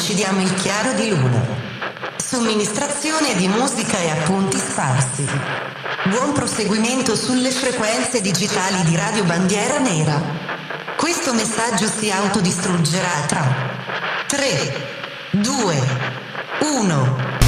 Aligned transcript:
uccidiamo 0.00 0.40
il 0.40 0.54
chiaro 0.54 0.94
di 0.94 1.10
luna. 1.10 1.44
Somministrazione 2.16 3.34
di 3.34 3.46
musica 3.48 3.98
e 3.98 4.08
appunti 4.08 4.56
sparsi. 4.56 5.28
Buon 6.04 6.32
proseguimento 6.32 7.14
sulle 7.14 7.50
frequenze 7.50 8.22
digitali 8.22 8.82
di 8.84 8.96
Radio 8.96 9.24
Bandiera 9.24 9.78
Nera. 9.78 10.18
Questo 10.96 11.34
messaggio 11.34 11.86
si 11.86 12.10
autodistruggerà 12.10 13.26
tra 13.26 13.44
3, 14.26 14.88
2, 15.32 15.82
1. 16.60 17.39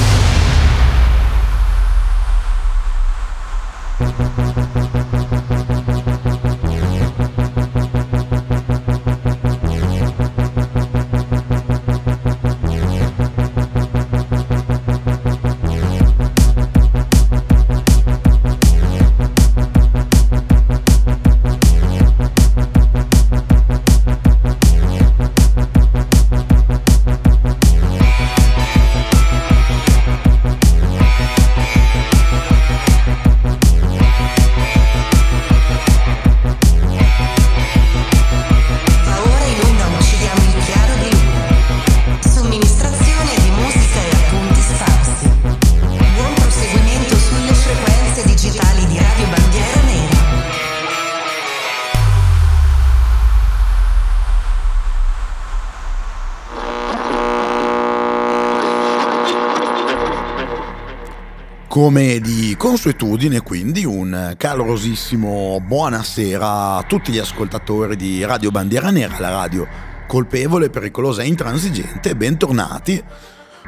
Come 61.73 62.19
di 62.19 62.53
consuetudine, 62.55 63.41
quindi, 63.41 63.83
un 63.83 64.35
calorosissimo 64.37 65.59
buonasera 65.59 66.75
a 66.75 66.83
tutti 66.83 67.11
gli 67.11 67.17
ascoltatori 67.17 67.95
di 67.95 68.23
Radio 68.23 68.51
Bandiera 68.51 68.91
Nera, 68.91 69.17
la 69.17 69.31
radio 69.31 69.67
colpevole, 70.05 70.69
pericolosa 70.69 71.23
e 71.23 71.25
intransigente. 71.25 72.15
Bentornati 72.15 73.03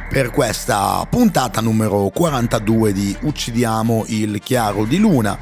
per 0.08 0.30
questa 0.30 1.03
puntata 1.09 1.61
numero 1.61 2.11
42 2.14 2.94
di 2.94 3.17
Uccidiamo 3.22 4.03
il 4.09 4.38
chiaro 4.38 4.86
di 4.86 5.00
luna. 5.00 5.36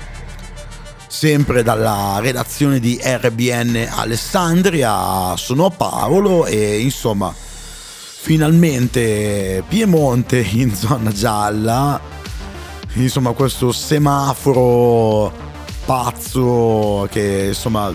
Sempre 1.10 1.64
dalla 1.64 2.20
redazione 2.22 2.80
di 2.80 2.98
RBN 3.04 3.90
Alessandria, 3.94 5.36
sono 5.36 5.70
Paolo 5.70 6.46
e 6.46 6.80
insomma, 6.80 7.36
finalmente 7.36 9.66
Piemonte 9.68 10.40
in 10.40 10.74
zona 10.74 11.12
gialla 11.12 12.13
insomma 12.94 13.32
questo 13.32 13.72
semaforo 13.72 15.52
pazzo 15.86 17.08
che 17.12 17.46
insomma 17.50 17.92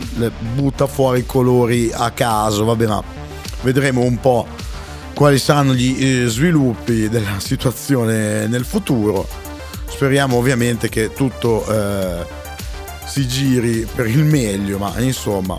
butta 0.54 0.86
fuori 0.86 1.20
i 1.20 1.26
colori 1.26 1.90
a 1.92 2.10
caso, 2.10 2.64
vabbè 2.64 2.86
ma 2.86 3.02
vedremo 3.62 4.02
un 4.02 4.18
po' 4.20 4.46
quali 5.14 5.38
saranno 5.38 5.74
gli 5.74 5.96
eh, 5.98 6.26
sviluppi 6.26 7.08
della 7.08 7.38
situazione 7.40 8.46
nel 8.46 8.64
futuro. 8.64 9.26
Speriamo 9.86 10.36
ovviamente 10.36 10.88
che 10.88 11.12
tutto 11.12 11.66
eh, 11.66 12.24
si 13.04 13.26
giri 13.26 13.88
per 13.92 14.06
il 14.06 14.22
meglio, 14.24 14.78
ma 14.78 14.92
insomma 14.98 15.58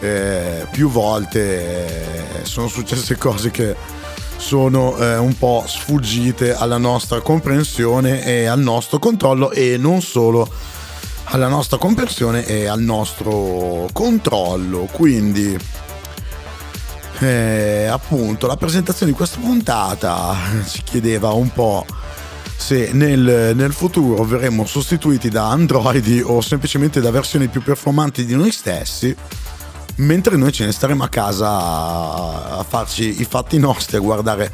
eh, 0.00 0.66
più 0.70 0.90
volte 0.90 2.40
eh, 2.42 2.44
sono 2.44 2.68
successe 2.68 3.16
cose 3.16 3.50
che 3.50 3.74
sono 4.36 4.96
eh, 4.96 5.16
un 5.16 5.36
po' 5.36 5.64
sfuggite 5.66 6.54
alla 6.54 6.78
nostra 6.78 7.20
comprensione 7.20 8.24
e 8.24 8.46
al 8.46 8.60
nostro 8.60 8.98
controllo 8.98 9.50
e 9.50 9.76
non 9.78 10.00
solo 10.00 10.48
alla 11.24 11.48
nostra 11.48 11.78
comprensione 11.78 12.44
e 12.46 12.66
al 12.66 12.80
nostro 12.80 13.88
controllo. 13.92 14.88
Quindi 14.92 15.58
eh, 17.20 17.88
appunto 17.90 18.46
la 18.46 18.56
presentazione 18.56 19.10
di 19.10 19.16
questa 19.16 19.38
puntata 19.38 20.36
ci 20.68 20.82
chiedeva 20.82 21.30
un 21.30 21.50
po' 21.50 21.84
se 22.56 22.90
nel, 22.92 23.52
nel, 23.54 23.72
futuro 23.72 24.24
verremo 24.24 24.64
sostituiti 24.64 25.28
da 25.28 25.50
androidi 25.50 26.22
o 26.24 26.40
semplicemente 26.40 27.00
da 27.00 27.10
versioni 27.10 27.48
più 27.48 27.62
performanti 27.62 28.24
di 28.24 28.34
noi 28.34 28.50
stessi 28.50 29.14
mentre 29.96 30.36
noi 30.36 30.52
ce 30.52 30.64
ne 30.64 30.72
staremo 30.72 31.04
a 31.04 31.08
casa 31.08 32.58
a 32.58 32.64
farci 32.66 33.20
i 33.20 33.24
fatti 33.24 33.58
nostri, 33.58 33.96
a 33.96 34.00
guardare 34.00 34.52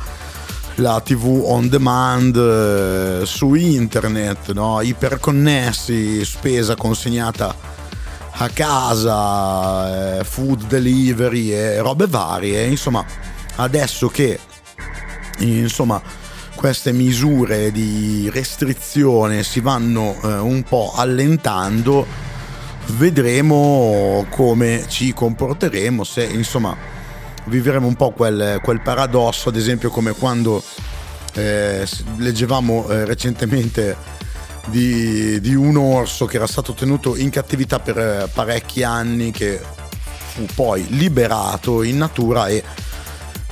la 0.77 1.01
tv 1.01 1.43
on 1.45 1.69
demand 1.69 2.37
eh, 2.37 3.27
su 3.27 3.55
internet, 3.55 4.53
no? 4.53 4.81
iperconnessi, 4.81 6.25
spesa 6.25 6.77
consegnata 6.77 7.55
a 8.35 8.49
casa, 8.49 10.19
eh, 10.21 10.25
food 10.25 10.67
delivery 10.67 11.53
e 11.53 11.81
robe 11.81 12.07
varie. 12.07 12.65
Insomma, 12.67 13.05
adesso 13.57 14.09
che 14.09 14.39
insomma, 15.39 16.01
queste 16.55 16.93
misure 16.93 17.71
di 17.71 18.31
restrizione 18.33 19.43
si 19.43 19.61
vanno 19.61 20.17
eh, 20.23 20.39
un 20.39 20.63
po' 20.63 20.93
allentando, 20.95 22.07
vedremo 22.89 24.27
come 24.31 24.85
ci 24.89 25.13
comporteremo, 25.13 26.05
se 26.05 26.25
insomma 26.25 26.77
vivremo 27.45 27.87
un 27.87 27.95
po' 27.95 28.11
quel, 28.11 28.61
quel 28.63 28.81
paradosso, 28.83 29.49
ad 29.49 29.57
esempio 29.57 29.91
come 29.91 30.13
quando 30.13 30.63
eh, 31.35 31.87
leggevamo 32.17 32.89
eh, 32.89 33.05
recentemente 33.05 33.97
di, 34.67 35.41
di, 35.41 35.55
un 35.55 35.77
orso 35.77 36.27
che 36.27 36.37
era 36.37 36.47
stato 36.47 36.73
tenuto 36.73 37.17
in 37.17 37.31
cattività 37.31 37.81
per 37.81 37.99
eh, 37.99 38.29
parecchi 38.33 38.83
anni, 38.83 39.31
che 39.31 39.61
fu 40.33 40.47
poi 40.55 40.87
liberato 40.91 41.83
in 41.83 41.99
natura 41.99 42.47
e 42.47 42.63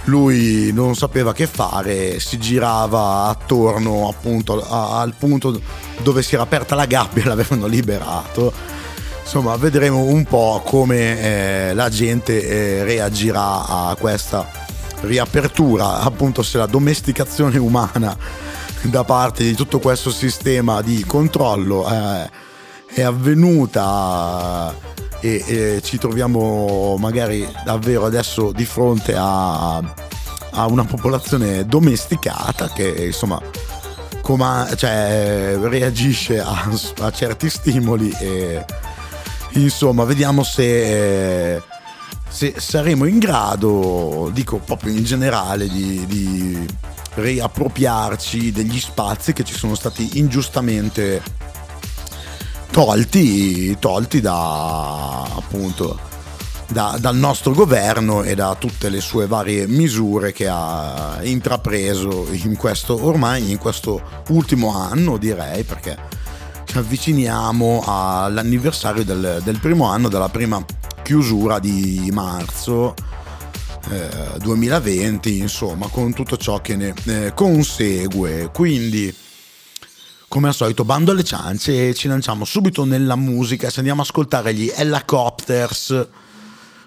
lui 0.05 0.73
non 0.73 0.95
sapeva 0.95 1.33
che 1.33 1.47
fare, 1.47 2.21
si 2.21 2.39
girava 2.39 3.27
attorno 3.27 4.09
appunto 4.09 4.63
a, 4.63 5.01
al 5.01 5.15
punto 5.15 5.61
dove 5.99 6.23
si 6.23 6.35
era 6.35 6.45
aperta 6.45 6.75
la 6.75 6.87
gabbia 6.87 7.23
e 7.23 7.27
l'avevano 7.29 7.67
liberato 7.67 8.80
insomma 9.23 9.57
vedremo 9.57 10.05
un 10.05 10.25
po' 10.25 10.63
come 10.65 11.21
eh, 11.71 11.75
la 11.75 11.89
gente 11.89 12.43
eh, 12.43 12.85
reagirà 12.85 13.67
a 13.67 13.97
questa 13.99 14.49
riapertura, 15.03 16.01
appunto 16.01 16.43
se 16.43 16.59
la 16.59 16.67
domesticazione 16.67 17.59
umana 17.59 18.17
da 18.83 19.05
parte 19.05 19.45
di 19.45 19.55
tutto 19.55 19.79
questo 19.79 20.11
sistema 20.11 20.81
di 20.83 21.05
controllo 21.05 21.89
eh, 21.89 22.31
è 22.87 23.03
avvenuta 23.03 24.75
e, 25.21 25.45
e, 25.47 25.81
ci 25.83 25.99
troviamo 25.99 26.97
magari 26.99 27.47
davvero 27.65 28.07
adesso 28.07 28.53
di 28.53 28.65
fronte 28.65 29.15
a, 29.17 29.77
a 29.77 30.67
una 30.67 30.85
popolazione 30.85 31.67
domesticata 31.67 32.69
che 32.69 32.89
insomma 33.07 33.41
cioè, 34.77 35.59
reagisce 35.61 36.41
a, 36.41 36.71
a 37.01 37.11
certi 37.11 37.51
stimoli 37.51 38.11
e 38.21 38.65
Insomma, 39.53 40.05
vediamo 40.05 40.43
se, 40.43 41.55
eh, 41.57 41.63
se 42.29 42.55
saremo 42.57 43.05
in 43.07 43.19
grado, 43.19 44.31
dico 44.33 44.59
proprio 44.59 44.93
in 44.93 45.05
generale, 45.05 45.69
di, 45.69 46.07
di 46.07 46.67
riappropriarci 47.15 48.53
degli 48.53 48.79
spazi 48.79 49.33
che 49.33 49.45
ci 49.45 49.55
sono 49.55 49.75
stati 49.75 50.19
ingiustamente 50.19 51.21
tolti, 52.71 53.77
tolti 53.79 54.21
da 54.21 55.23
appunto 55.23 56.09
da, 56.71 56.97
dal 57.01 57.17
nostro 57.17 57.53
governo 57.53 58.23
e 58.23 58.35
da 58.35 58.55
tutte 58.59 58.89
le 58.89 59.01
sue 59.01 59.27
varie 59.27 59.67
misure 59.67 60.33
che 60.33 60.47
ha 60.49 61.19
intrapreso 61.23 62.29
in 62.31 62.57
questo 62.57 63.05
ormai 63.05 63.51
in 63.51 63.59
questo 63.59 64.01
ultimo 64.29 64.77
anno 64.77 65.17
direi 65.17 65.65
perché 65.65 65.97
ci 66.71 66.79
avviciniamo 66.79 67.83
all'anniversario 67.85 69.03
del, 69.05 69.41
del 69.43 69.59
primo 69.59 69.87
anno 69.87 70.09
della 70.09 70.29
prima 70.29 70.65
chiusura 71.03 71.59
di 71.59 72.09
marzo 72.13 72.95
eh, 73.91 74.39
2020, 74.39 75.39
insomma, 75.39 75.89
con 75.89 76.13
tutto 76.13 76.37
ciò 76.37 76.61
che 76.61 76.77
ne 76.77 76.95
eh, 77.07 77.35
consegue. 77.35 78.51
Quindi, 78.55 79.13
come 80.29 80.47
al 80.47 80.55
solito, 80.55 80.85
bando 80.85 81.11
alle 81.11 81.25
ciance 81.25 81.89
e 81.89 81.95
ci 81.95 82.07
lanciamo 82.07 82.45
subito 82.45 82.85
nella 82.85 83.17
musica. 83.17 83.69
Se 83.69 83.81
andiamo 83.81 84.03
a 84.03 84.05
ascoltare 84.05 84.55
gli 84.55 84.73
Helicopters 84.73 86.07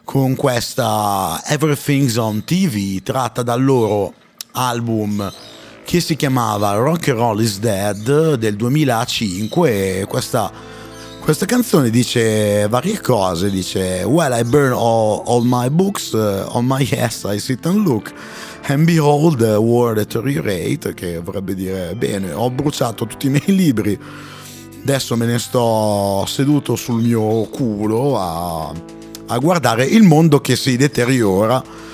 con 0.05 0.37
questa 0.37 1.41
Everything's 1.45 2.15
on 2.15 2.45
TV 2.45 3.01
tratta 3.01 3.43
dal 3.43 3.61
loro 3.61 4.13
album 4.53 5.29
che 5.85 5.99
si 5.99 6.15
chiamava 6.15 6.73
Rock 6.73 7.09
and 7.09 7.17
Roll 7.17 7.41
is 7.41 7.59
Dead 7.59 8.35
del 8.35 8.55
2005 8.55 10.05
questa, 10.07 10.51
questa 11.19 11.45
canzone 11.45 11.89
dice 11.89 12.67
varie 12.67 12.99
cose 12.99 13.49
dice 13.49 14.03
Well 14.03 14.37
I 14.37 14.43
burn 14.43 14.71
all, 14.71 15.21
all 15.25 15.43
my 15.43 15.69
books 15.69 16.11
uh, 16.13 16.45
on 16.49 16.65
my 16.67 16.87
ass 16.97 17.25
I 17.25 17.39
sit 17.39 17.65
and 17.65 17.85
look 17.85 18.13
and 18.63 18.85
behold 18.85 19.37
the 19.37 19.55
world 19.55 19.97
deteriorate 19.97 20.93
che 20.93 21.19
vorrebbe 21.19 21.53
dire 21.53 21.93
bene 21.95 22.31
ho 22.31 22.49
bruciato 22.49 23.05
tutti 23.05 23.27
i 23.27 23.29
miei 23.29 23.43
libri 23.55 23.99
adesso 24.81 25.15
me 25.15 25.25
ne 25.25 25.39
sto 25.39 26.25
seduto 26.27 26.75
sul 26.75 27.01
mio 27.01 27.43
culo 27.49 28.19
a, 28.19 28.73
a 29.27 29.37
guardare 29.37 29.85
il 29.85 30.03
mondo 30.03 30.39
che 30.41 30.55
si 30.55 30.77
deteriora 30.77 31.91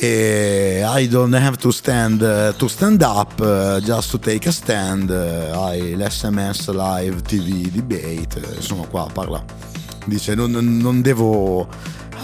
e 0.00 0.80
I 0.84 1.08
don't 1.08 1.34
have 1.34 1.56
to 1.56 1.72
stand, 1.72 2.20
uh, 2.22 2.56
to 2.56 2.68
stand 2.68 3.02
up 3.02 3.40
uh, 3.40 3.80
just 3.80 4.10
to 4.12 4.18
take 4.18 4.48
a 4.48 4.52
stand 4.52 5.10
hai 5.10 5.96
l'SMS 5.96 6.70
live 6.70 7.20
TV 7.22 7.68
debate 7.68 8.40
insomma 8.54 8.86
qua 8.86 9.08
parla 9.12 9.42
dice 10.04 10.36
non, 10.36 10.52
non 10.52 11.00
devo 11.00 11.66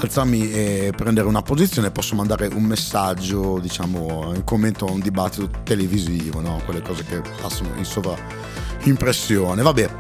alzarmi 0.01 0.53
e 0.53 0.93
prendere 0.97 1.27
una 1.27 1.43
posizione 1.43 1.91
posso 1.91 2.15
mandare 2.15 2.47
un 2.47 2.63
messaggio 2.63 3.59
diciamo 3.59 4.33
in 4.35 4.45
commento 4.45 4.87
a 4.87 4.93
un 4.93 5.01
dibattito 5.01 5.51
televisivo 5.65 6.41
no? 6.41 6.61
quelle 6.65 6.81
cose 6.81 7.05
che 7.05 7.23
passano 7.41 7.71
in 7.77 7.85
sovraimpressione 7.85 9.63
vabbè 9.63 9.91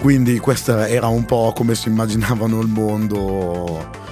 quindi 0.00 0.40
questa 0.40 0.88
era 0.88 1.06
un 1.06 1.24
po' 1.24 1.52
come 1.54 1.76
si 1.76 1.88
immaginavano 1.88 2.60
il 2.60 2.68
mondo 2.68 4.04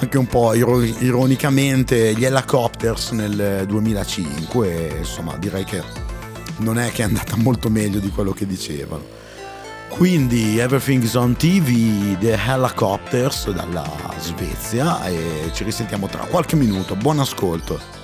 anche 0.00 0.16
un 0.16 0.26
po' 0.26 0.54
ironicamente 0.54 2.14
gli 2.14 2.24
Helicopters 2.24 3.10
nel 3.10 3.64
2005 3.66 4.96
insomma 4.98 5.36
direi 5.36 5.64
che 5.64 5.82
non 6.58 6.78
è 6.78 6.90
che 6.90 7.02
è 7.02 7.04
andata 7.04 7.36
molto 7.36 7.68
meglio 7.68 7.98
di 7.98 8.08
quello 8.10 8.32
che 8.32 8.46
dicevano. 8.46 9.18
Quindi 9.88 10.58
Everything's 10.58 11.14
on 11.14 11.36
TV 11.36 12.16
The 12.18 12.32
Helicopters 12.32 13.50
dalla 13.50 13.86
Svezia 14.18 15.04
e 15.06 15.50
ci 15.52 15.64
risentiamo 15.64 16.06
tra 16.06 16.24
qualche 16.24 16.56
minuto. 16.56 16.94
Buon 16.96 17.18
ascolto 17.18 17.99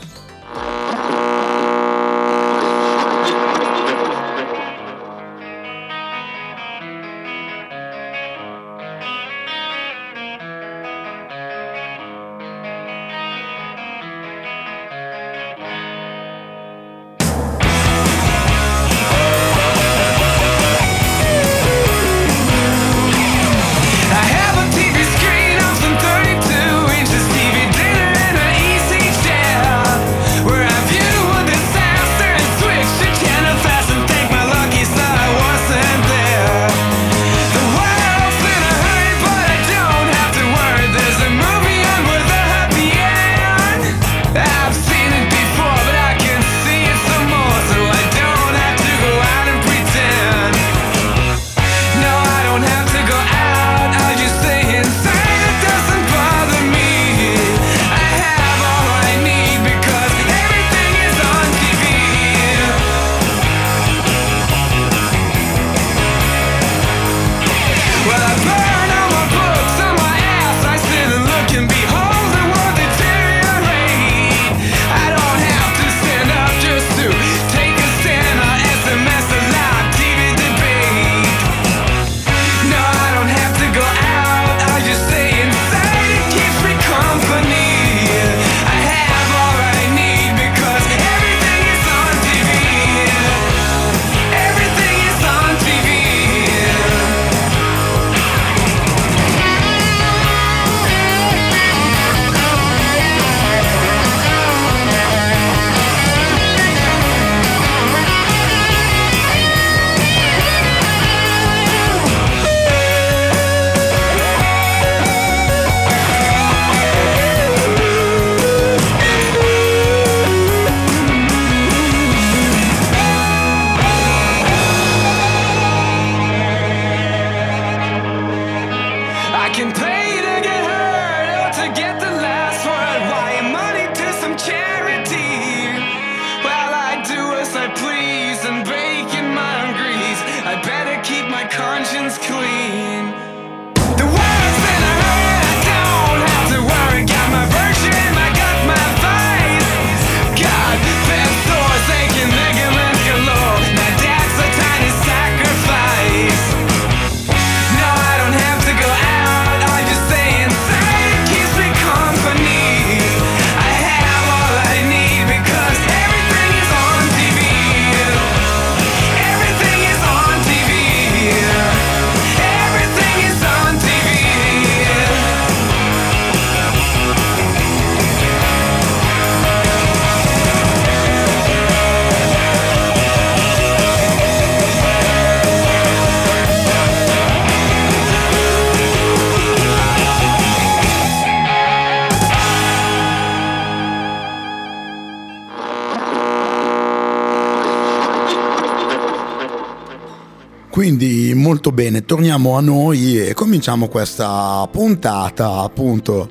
Quindi 200.76 201.32
molto 201.34 201.72
bene, 201.72 202.04
torniamo 202.04 202.58
a 202.58 202.60
noi 202.60 203.18
e 203.18 203.32
cominciamo 203.32 203.88
questa 203.88 204.68
puntata 204.70 205.60
appunto. 205.60 206.28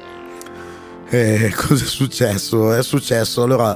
Eh, 1.09 1.49
cosa 1.57 1.83
è 1.83 1.87
successo? 1.87 2.71
È 2.71 2.83
successo 2.83 3.41
allora 3.41 3.75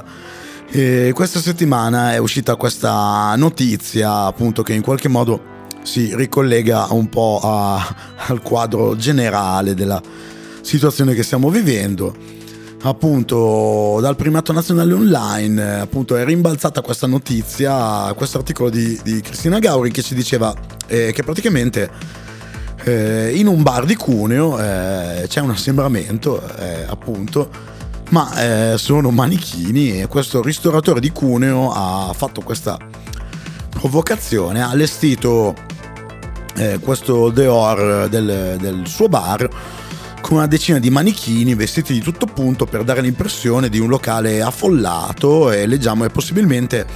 eh, 0.68 1.10
questa 1.12 1.40
settimana 1.40 2.12
è 2.12 2.18
uscita 2.18 2.54
questa 2.54 3.34
notizia 3.34 4.26
appunto 4.26 4.62
che 4.62 4.72
in 4.72 4.82
qualche 4.82 5.08
modo 5.08 5.42
si 5.82 6.14
ricollega 6.14 6.86
un 6.90 7.08
po' 7.08 7.40
a, 7.42 7.96
al 8.28 8.40
quadro 8.40 8.94
generale 8.94 9.74
della, 9.74 10.00
situazione 10.60 11.14
che 11.14 11.22
stiamo 11.22 11.50
vivendo. 11.50 12.14
Appunto, 12.82 13.98
dal 14.00 14.16
primato 14.16 14.52
nazionale 14.52 14.94
online, 14.94 15.80
appunto, 15.80 16.16
è 16.16 16.24
rimbalzata 16.24 16.80
questa 16.80 17.06
notizia, 17.06 18.10
questo 18.14 18.38
articolo 18.38 18.70
di, 18.70 18.98
di 19.02 19.20
Cristina 19.20 19.58
Gauri 19.58 19.90
che 19.90 20.00
ci 20.00 20.14
diceva 20.14 20.54
eh, 20.86 21.12
che 21.12 21.22
praticamente 21.22 21.90
eh, 22.84 23.32
in 23.34 23.48
un 23.48 23.62
bar 23.62 23.84
di 23.84 23.94
Cuneo 23.96 24.58
eh, 24.58 25.26
c'è 25.28 25.40
un 25.40 25.50
assembramento, 25.50 26.42
eh, 26.56 26.86
appunto, 26.88 27.50
ma 28.10 28.72
eh, 28.72 28.78
sono 28.78 29.10
manichini 29.10 30.00
e 30.00 30.06
questo 30.06 30.40
ristoratore 30.40 31.00
di 31.00 31.10
Cuneo 31.10 31.70
ha 31.72 32.10
fatto 32.14 32.40
questa 32.40 32.78
provocazione, 33.68 34.62
ha 34.62 34.70
allestito 34.70 35.54
eh, 36.56 36.78
questo 36.80 37.28
Deor 37.28 38.08
del, 38.08 38.56
del 38.58 38.86
suo 38.86 39.08
bar 39.08 39.48
con 40.20 40.36
una 40.36 40.46
decina 40.46 40.78
di 40.78 40.90
manichini 40.90 41.54
vestiti 41.54 41.92
di 41.92 42.00
tutto 42.00 42.26
punto 42.26 42.66
per 42.66 42.84
dare 42.84 43.00
l'impressione 43.00 43.68
di 43.68 43.78
un 43.78 43.88
locale 43.88 44.42
affollato 44.42 45.50
e 45.50 45.66
leggiamo 45.66 46.04
e 46.04 46.10
possibilmente 46.10 46.86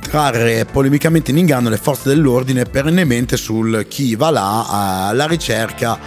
trarre 0.00 0.64
polemicamente 0.64 1.30
in 1.30 1.38
inganno 1.38 1.68
le 1.68 1.76
forze 1.76 2.08
dell'ordine 2.08 2.64
perennemente 2.64 3.36
sul 3.36 3.86
chi 3.88 4.14
va 4.14 4.30
là 4.30 5.06
alla 5.08 5.26
ricerca 5.26 5.98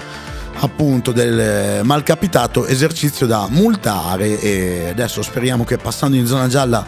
appunto 0.60 1.12
del 1.12 1.84
malcapitato 1.84 2.66
esercizio 2.66 3.26
da 3.26 3.48
multare 3.50 4.40
e 4.40 4.90
adesso 4.90 5.22
speriamo 5.22 5.64
che 5.64 5.78
passando 5.78 6.16
in 6.16 6.26
zona 6.26 6.48
gialla 6.48 6.86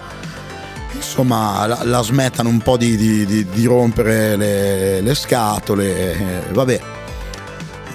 insomma 0.93 1.65
la, 1.67 1.83
la 1.83 2.01
smettano 2.01 2.49
un 2.49 2.59
po' 2.59 2.77
di, 2.77 2.95
di, 2.95 3.25
di, 3.25 3.45
di 3.49 3.65
rompere 3.65 4.35
le, 4.35 5.01
le 5.01 5.15
scatole. 5.15 6.11
Eh, 6.11 6.53
vabbè 6.53 6.95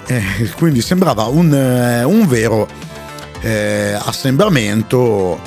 eh, 0.07 0.51
quindi 0.55 0.81
sembrava 0.81 1.23
un, 1.25 1.53
eh, 1.53 2.03
un 2.03 2.27
vero 2.27 2.67
eh, 3.41 3.97
assembramento. 3.97 5.39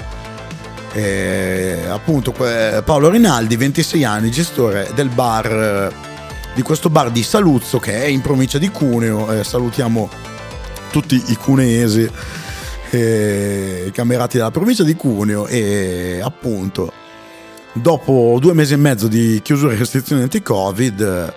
Eh, 0.92 1.84
appunto, 1.88 2.32
Paolo 2.32 3.10
Rinaldi, 3.10 3.56
26 3.56 4.04
anni, 4.04 4.30
gestore 4.30 4.90
del 4.94 5.10
bar, 5.10 5.92
di 6.54 6.62
questo 6.62 6.88
bar 6.88 7.10
di 7.10 7.22
Saluzzo 7.22 7.78
che 7.78 8.02
è 8.02 8.06
in 8.06 8.22
provincia 8.22 8.58
di 8.58 8.70
Cuneo. 8.70 9.30
Eh, 9.32 9.44
salutiamo 9.44 10.08
tutti 10.90 11.22
i 11.26 11.36
cuneesi, 11.36 12.10
eh, 12.90 13.90
camerati 13.92 14.38
della 14.38 14.50
provincia 14.50 14.84
di 14.84 14.94
Cuneo 14.94 15.46
e 15.46 16.20
appunto 16.22 16.90
dopo 17.74 18.38
due 18.40 18.54
mesi 18.54 18.72
e 18.72 18.76
mezzo 18.78 19.06
di 19.06 19.40
chiusura 19.42 19.74
e 19.74 19.76
restrizioni 19.76 20.22
anti-Covid 20.22 21.34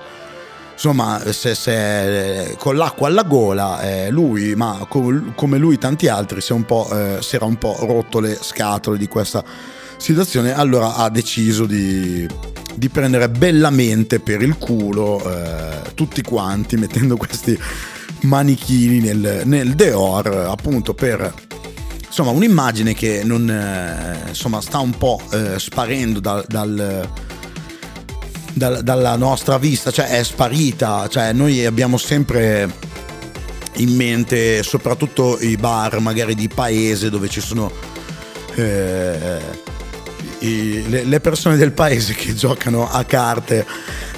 insomma, 0.79 1.21
se, 1.33 1.55
se, 1.55 2.55
con 2.57 2.77
l'acqua 2.77 3.09
alla 3.09 3.23
gola, 3.23 3.81
eh, 3.81 4.09
lui, 4.09 4.55
ma 4.55 4.85
com, 4.87 5.33
come 5.35 5.57
lui 5.57 5.77
tanti 5.77 6.07
altri, 6.07 6.39
si, 6.39 6.53
eh, 6.53 7.17
si, 7.19 7.35
era 7.35 7.43
un 7.43 7.57
po' 7.57 7.75
rotto 7.81 8.21
le 8.21 8.37
scatole 8.39 8.97
di 8.97 9.09
questa 9.09 9.43
situazione, 9.97 10.53
allora 10.53 10.95
ha 10.95 11.09
deciso 11.09 11.65
di, 11.65 12.25
di 12.75 12.87
prendere 12.87 13.27
bellamente 13.27 14.21
per 14.21 14.41
il 14.41 14.57
culo 14.57 15.21
eh, 15.21 15.91
tutti 15.95 16.21
quanti, 16.21 16.77
mettendo 16.77 17.17
questi 17.17 17.59
manichini 18.21 18.99
nel, 18.99 19.41
nel 19.43 19.73
Deor, 19.73 20.27
appunto 20.49 20.93
per 20.93 21.33
insomma 22.05 22.31
un'immagine 22.31 22.93
che 22.93 23.23
non 23.25 23.49
eh, 23.49 24.29
insomma 24.29 24.61
sta 24.61 24.79
un 24.79 24.97
po' 24.97 25.21
eh, 25.31 25.59
sparendo 25.59 26.21
dal, 26.21 26.43
dal 26.47 27.07
dal, 28.53 28.81
dalla 28.83 29.15
nostra 29.15 29.57
vista, 29.57 29.91
cioè 29.91 30.07
è 30.07 30.23
sparita, 30.23 31.07
cioè 31.07 31.33
noi 31.33 31.65
abbiamo 31.65 31.97
sempre 31.97 32.71
in 33.75 33.95
mente 33.95 34.61
soprattutto 34.63 35.39
i 35.39 35.55
bar 35.55 35.99
magari 35.99 36.35
di 36.35 36.49
paese 36.49 37.09
dove 37.09 37.29
ci 37.29 37.39
sono 37.39 37.71
eh, 38.55 39.39
i, 40.39 40.89
le, 40.89 41.03
le, 41.03 41.19
persone 41.19 41.55
del 41.55 41.71
paese 41.71 42.13
che 42.13 42.33
giocano 42.33 42.89
a 42.89 43.03
carte 43.03 43.65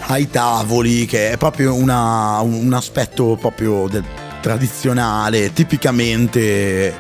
ai 0.08 0.30
tavoli, 0.30 1.06
che 1.06 1.32
è 1.32 1.38
proprio 1.38 1.76
una, 1.76 2.40
un 2.40 2.74
aspetto 2.74 3.38
proprio 3.40 3.88
del, 3.88 4.04
tradizionale, 4.42 5.54
tipicamente 5.54 6.94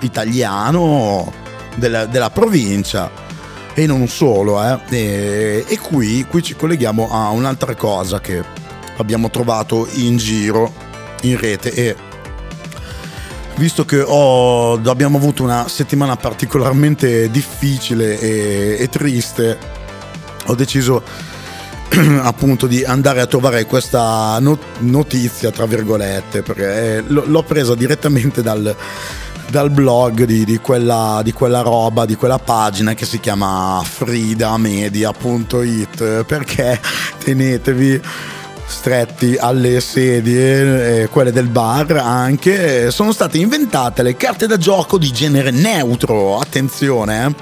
italiano 0.00 1.32
della, 1.76 2.06
della 2.06 2.30
provincia 2.30 3.24
e 3.76 3.86
non 3.86 4.08
solo. 4.08 4.60
Eh. 4.64 4.78
E, 4.88 5.64
e 5.68 5.78
qui, 5.78 6.24
qui 6.28 6.42
ci 6.42 6.56
colleghiamo 6.56 7.10
a 7.10 7.28
un'altra 7.28 7.74
cosa 7.74 8.20
che 8.20 8.42
abbiamo 8.96 9.30
trovato 9.30 9.86
in 9.92 10.16
giro, 10.16 10.72
in 11.22 11.38
rete 11.38 11.70
e 11.72 11.96
visto 13.56 13.84
che 13.84 14.00
ho, 14.00 14.72
abbiamo 14.72 15.18
avuto 15.18 15.42
una 15.42 15.68
settimana 15.68 16.16
particolarmente 16.16 17.30
difficile 17.30 18.18
e, 18.18 18.76
e 18.78 18.88
triste, 18.88 19.58
ho 20.46 20.54
deciso 20.54 21.02
appunto 22.22 22.66
di 22.66 22.82
andare 22.82 23.20
a 23.20 23.26
trovare 23.26 23.66
questa 23.66 24.38
notizia, 24.78 25.50
tra 25.50 25.66
virgolette, 25.66 26.40
perché 26.42 27.04
l'ho 27.06 27.42
presa 27.42 27.74
direttamente 27.74 28.40
dal, 28.40 28.74
dal 29.48 29.70
blog 29.70 30.24
di, 30.24 30.44
di, 30.44 30.58
quella, 30.58 31.20
di, 31.22 31.32
quella, 31.32 31.60
roba, 31.60 32.04
di 32.04 32.16
quella 32.16 32.38
pagina 32.38 32.94
che 32.94 33.06
si 33.06 33.20
chiama 33.20 33.80
fridamedia.it 33.84 36.24
perché 36.24 36.80
tenetevi 37.22 38.02
stretti 38.66 39.36
alle 39.38 39.80
sedie, 39.80 41.02
eh, 41.02 41.08
quelle 41.08 41.32
del 41.32 41.48
bar 41.48 41.92
anche, 41.92 42.90
sono 42.90 43.12
state 43.12 43.38
inventate 43.38 44.02
le 44.02 44.16
carte 44.16 44.46
da 44.46 44.56
gioco 44.56 44.98
di 44.98 45.12
genere 45.12 45.50
neutro, 45.50 46.38
attenzione. 46.38 47.26
Eh. 47.26 47.34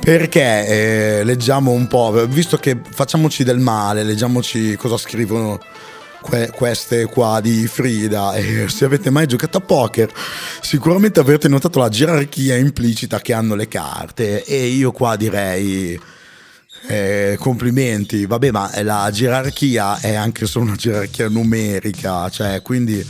Perché 0.00 1.20
eh, 1.20 1.24
leggiamo 1.24 1.70
un 1.70 1.86
po', 1.86 2.26
visto 2.26 2.56
che 2.56 2.80
facciamoci 2.88 3.44
del 3.44 3.58
male, 3.58 4.02
leggiamoci 4.02 4.74
cosa 4.76 4.96
scrivono 4.96 5.60
que- 6.22 6.50
queste 6.54 7.06
qua 7.06 7.40
di 7.40 7.66
Frida 7.66 8.34
e 8.34 8.68
se 8.68 8.84
avete 8.84 9.10
mai 9.10 9.26
giocato 9.26 9.58
a 9.58 9.60
poker 9.60 10.10
sicuramente 10.60 11.20
avrete 11.20 11.48
notato 11.48 11.78
la 11.78 11.88
gerarchia 11.88 12.56
implicita 12.56 13.20
che 13.20 13.32
hanno 13.32 13.54
le 13.54 13.68
carte 13.68 14.44
e 14.44 14.66
io 14.66 14.92
qua 14.92 15.16
direi 15.16 15.98
eh, 16.86 17.36
complimenti. 17.38 18.26
Vabbè 18.26 18.50
ma 18.50 18.70
la 18.82 19.08
gerarchia 19.12 20.00
è 20.00 20.14
anche 20.14 20.46
solo 20.46 20.66
una 20.66 20.76
gerarchia 20.76 21.28
numerica 21.28 22.28
cioè 22.30 22.62
quindi 22.62 23.04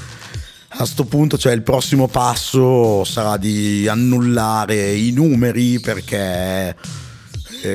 a 0.70 0.76
questo 0.76 1.04
punto 1.04 1.38
cioè, 1.38 1.54
il 1.54 1.62
prossimo 1.62 2.08
passo 2.08 3.02
sarà 3.04 3.36
di 3.36 3.88
annullare 3.88 4.92
i 4.92 5.12
numeri 5.12 5.80
perché 5.80 6.76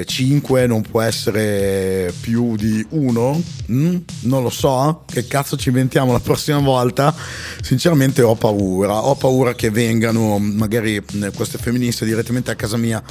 5 0.06 0.62
eh, 0.62 0.68
non 0.68 0.82
può 0.82 1.02
essere 1.02 2.14
più 2.22 2.56
di 2.56 2.86
1? 2.90 3.44
Mm? 3.72 3.96
Non 4.22 4.44
lo 4.44 4.50
so, 4.50 5.04
che 5.06 5.28
cazzo 5.28 5.58
ci 5.58 5.70
inventiamo 5.70 6.12
la 6.12 6.20
prossima 6.20 6.60
volta? 6.60 7.14
Sinceramente 7.62 8.22
ho 8.22 8.36
paura, 8.36 9.04
ho 9.04 9.16
paura 9.16 9.54
che 9.56 9.70
vengano 9.70 10.38
magari 10.40 10.96
eh, 10.96 11.32
queste 11.36 11.58
femministe 11.58 12.06
direttamente 12.06 12.52
a 12.52 12.56
casa 12.56 12.78
mia 12.78 13.04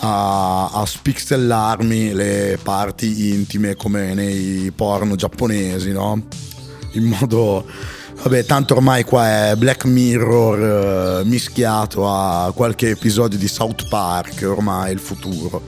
a, 0.00 0.70
a 0.70 0.84
spixellarmi 0.84 2.12
le 2.12 2.58
parti 2.62 3.32
intime 3.32 3.76
come 3.76 4.14
nei 4.14 4.70
porno 4.74 5.16
giapponesi, 5.16 5.92
no? 5.92 6.26
In 6.92 7.04
modo... 7.04 7.94
Vabbè, 8.18 8.46
tanto 8.46 8.74
ormai 8.74 9.04
qua 9.04 9.50
è 9.50 9.56
Black 9.56 9.84
Mirror 9.84 11.20
eh, 11.20 11.24
mischiato 11.26 12.08
a 12.08 12.50
qualche 12.54 12.88
episodio 12.88 13.38
di 13.38 13.46
South 13.46 13.86
Park, 13.90 14.42
ormai 14.42 14.88
è 14.88 14.92
il 14.92 14.98
futuro. 14.98 15.60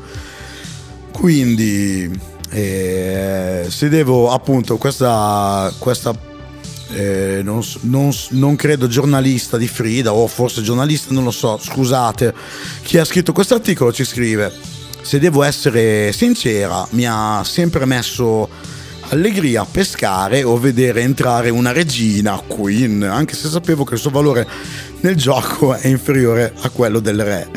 Quindi, 1.18 2.08
eh, 2.50 3.66
se 3.68 3.88
devo 3.88 4.30
appunto 4.30 4.76
questa, 4.76 5.70
questa 5.76 6.16
eh, 6.92 7.40
non, 7.42 7.60
non, 7.80 8.12
non, 8.30 8.54
credo 8.54 8.86
giornalista 8.86 9.56
di 9.56 9.66
Frida 9.66 10.12
o 10.12 10.28
forse 10.28 10.62
giornalista, 10.62 11.12
non 11.12 11.24
lo 11.24 11.32
so, 11.32 11.58
scusate, 11.60 12.32
chi 12.84 12.98
ha 12.98 13.04
scritto 13.04 13.32
questo 13.32 13.54
articolo 13.54 13.92
ci 13.92 14.04
scrive, 14.04 14.52
se 15.02 15.18
devo 15.18 15.42
essere 15.42 16.12
sincera, 16.12 16.86
mi 16.90 17.04
ha 17.04 17.42
sempre 17.44 17.84
messo 17.84 18.48
allegria 19.08 19.64
pescare 19.64 20.44
o 20.44 20.56
vedere 20.56 21.00
entrare 21.00 21.50
una 21.50 21.72
regina 21.72 22.40
Queen, 22.46 23.02
anche 23.02 23.34
se 23.34 23.48
sapevo 23.48 23.82
che 23.82 23.94
il 23.94 24.00
suo 24.00 24.10
valore 24.10 24.46
nel 25.00 25.16
gioco 25.16 25.74
è 25.74 25.88
inferiore 25.88 26.52
a 26.60 26.70
quello 26.70 27.00
del 27.00 27.24
re. 27.24 27.50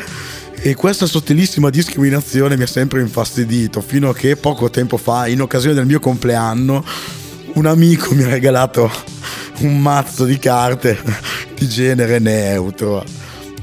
E 0.63 0.75
questa 0.75 1.07
sottilissima 1.07 1.71
discriminazione 1.71 2.55
mi 2.55 2.61
ha 2.61 2.67
sempre 2.67 3.01
infastidito, 3.01 3.81
fino 3.81 4.09
a 4.09 4.13
che 4.13 4.35
poco 4.35 4.69
tempo 4.69 4.97
fa, 4.97 5.25
in 5.25 5.41
occasione 5.41 5.73
del 5.73 5.87
mio 5.87 5.99
compleanno, 5.99 6.85
un 7.53 7.65
amico 7.65 8.13
mi 8.13 8.21
ha 8.21 8.29
regalato 8.29 8.89
un 9.61 9.79
mazzo 9.79 10.23
di 10.23 10.37
carte 10.37 10.99
di 11.57 11.67
genere 11.67 12.19
neutro. 12.19 13.03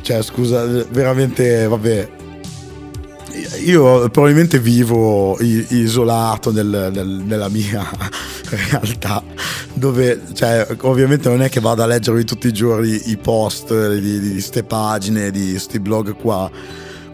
Cioè, 0.01 0.23
scusa, 0.23 0.67
veramente, 0.91 1.69
vabbè. 1.69 2.09
Io 3.65 4.09
probabilmente 4.09 4.59
vivo 4.59 5.39
isolato 5.41 6.51
nel, 6.51 6.91
nel, 6.93 7.07
nella 7.07 7.49
mia 7.49 7.89
realtà 8.51 9.23
dove, 9.75 10.23
cioè, 10.33 10.67
ovviamente 10.81 11.29
non 11.29 11.43
è 11.43 11.49
che 11.49 11.61
vado 11.61 11.85
a 11.85 11.87
leggervi 11.87 12.25
tutti 12.25 12.49
i 12.49 12.53
giorni 12.53 13.11
i 13.11 13.17
post 13.17 13.99
di 13.99 14.33
queste 14.33 14.65
pagine, 14.65 15.31
di 15.31 15.53
questi 15.53 15.79
blog 15.79 16.17
qua. 16.17 16.51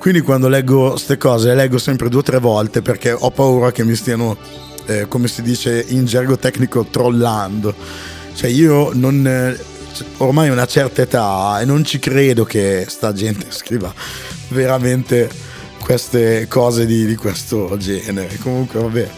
Quindi 0.05 0.21
quando 0.21 0.49
leggo 0.49 0.91
queste 0.91 1.17
cose 1.17 1.49
le 1.49 1.55
leggo 1.55 1.79
sempre 1.79 2.11
due 2.11 2.21
o 2.21 2.23
tre 2.23 2.39
volte 2.39 2.83
perché 2.83 3.11
ho 3.11 3.31
paura 3.31 3.73
che 3.73 3.85
mi 3.85 3.95
stiano, 3.95 4.37
eh, 4.85 5.09
come 5.09 5.29
si 5.29 5.41
dice 5.41 5.83
in 5.89 6.05
gergo 6.05 6.37
tecnico, 6.37 6.85
trollando. 6.85 7.75
Cioè 8.35 8.51
io 8.51 8.91
non... 8.93 9.27
Eh, 9.27 9.59
ormai 10.19 10.51
una 10.51 10.67
certa 10.67 11.01
età 11.01 11.59
e 11.59 11.65
non 11.65 11.85
ci 11.85 11.99
credo 11.99 12.45
che 12.45 12.85
sta 12.87 13.15
gente 13.15 13.47
scriva 13.49 13.91
veramente 14.49 15.31
queste 15.79 16.49
cose 16.49 16.85
di, 16.85 17.07
di 17.07 17.17
questo 17.17 17.75
genere. 17.79 18.37
Comunque 18.43 18.81
vabbè 18.81 19.11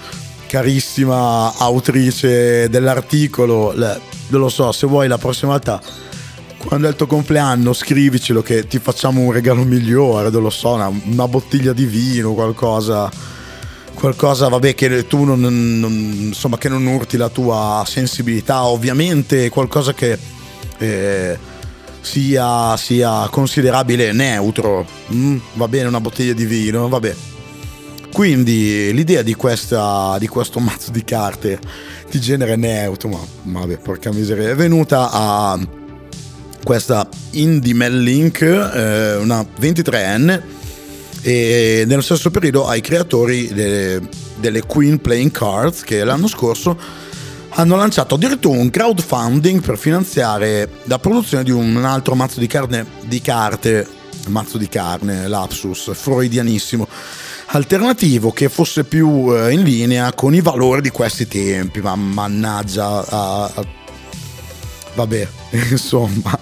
carissima 0.46 1.52
autrice 1.56 2.68
dell'articolo, 2.68 3.74
non 3.74 4.40
lo 4.40 4.48
so, 4.48 4.70
se 4.70 4.86
vuoi 4.86 5.08
la 5.08 5.18
prossima 5.18 5.50
volta 5.50 5.82
quando 6.64 6.86
è 6.86 6.90
il 6.90 6.96
tuo 6.96 7.06
compleanno 7.06 7.72
scrivicelo 7.72 8.42
che 8.42 8.66
ti 8.66 8.78
facciamo 8.78 9.20
un 9.20 9.32
regalo 9.32 9.62
migliore, 9.62 10.30
non 10.30 10.42
lo 10.42 10.50
so, 10.50 10.72
una, 10.72 10.90
una 11.04 11.28
bottiglia 11.28 11.72
di 11.72 11.84
vino, 11.84 12.34
qualcosa, 12.34 13.10
qualcosa, 13.94 14.48
vabbè, 14.48 14.74
che 14.74 15.06
tu 15.06 15.24
non, 15.24 15.40
non, 15.40 15.92
insomma, 15.92 16.58
che 16.58 16.68
non 16.68 16.86
urti 16.86 17.16
la 17.16 17.28
tua 17.28 17.84
sensibilità, 17.86 18.64
ovviamente 18.64 19.48
qualcosa 19.48 19.94
che 19.94 20.18
eh, 20.78 21.38
sia, 22.00 22.76
sia, 22.76 23.28
considerabile 23.30 24.12
neutro, 24.12 24.86
mm, 25.12 25.38
va 25.54 25.68
bene 25.68 25.88
una 25.88 26.00
bottiglia 26.00 26.32
di 26.32 26.46
vino, 26.46 26.88
vabbè, 26.88 27.14
quindi 28.12 28.92
l'idea 28.92 29.22
di, 29.22 29.34
questa, 29.34 30.16
di 30.18 30.26
questo 30.26 30.58
mazzo 30.58 30.90
di 30.90 31.04
carte 31.04 31.58
di 32.10 32.20
genere 32.20 32.56
neutro, 32.56 33.08
ma 33.42 33.60
vabbè, 33.60 33.78
porca 33.78 34.12
miseria, 34.12 34.50
è 34.50 34.54
venuta 34.54 35.10
a 35.12 35.84
questa 36.66 37.08
Indie 37.30 37.74
Mellink, 37.74 38.42
eh, 38.42 39.14
una 39.18 39.40
23enne, 39.40 40.42
e 41.22 41.84
nello 41.86 42.00
stesso 42.00 42.28
periodo 42.32 42.66
ai 42.66 42.80
creatori 42.80 43.46
delle, 43.54 44.08
delle 44.34 44.62
Queen 44.62 45.00
Playing 45.00 45.30
Cards 45.30 45.82
che 45.82 46.02
l'anno 46.02 46.26
scorso 46.26 46.76
hanno 47.50 47.76
lanciato 47.76 48.16
addirittura 48.16 48.58
un 48.58 48.70
crowdfunding 48.70 49.60
per 49.60 49.78
finanziare 49.78 50.68
la 50.86 50.98
produzione 50.98 51.44
di 51.44 51.52
un 51.52 51.84
altro 51.84 52.16
mazzo 52.16 52.40
di, 52.40 52.48
carne, 52.48 52.84
di 53.04 53.20
carte, 53.20 53.86
mazzo 54.26 54.58
di 54.58 54.68
carne, 54.68 55.28
lapsus, 55.28 55.92
freudianissimo 55.94 56.88
alternativo 57.50 58.32
che 58.32 58.48
fosse 58.48 58.82
più 58.82 59.32
eh, 59.32 59.52
in 59.52 59.62
linea 59.62 60.12
con 60.14 60.34
i 60.34 60.40
valori 60.40 60.80
di 60.80 60.90
questi 60.90 61.28
tempi, 61.28 61.80
ma 61.80 61.94
mannaggia, 61.94 63.52
uh, 63.54 63.64
vabbè, 64.96 65.28
insomma, 65.70 66.36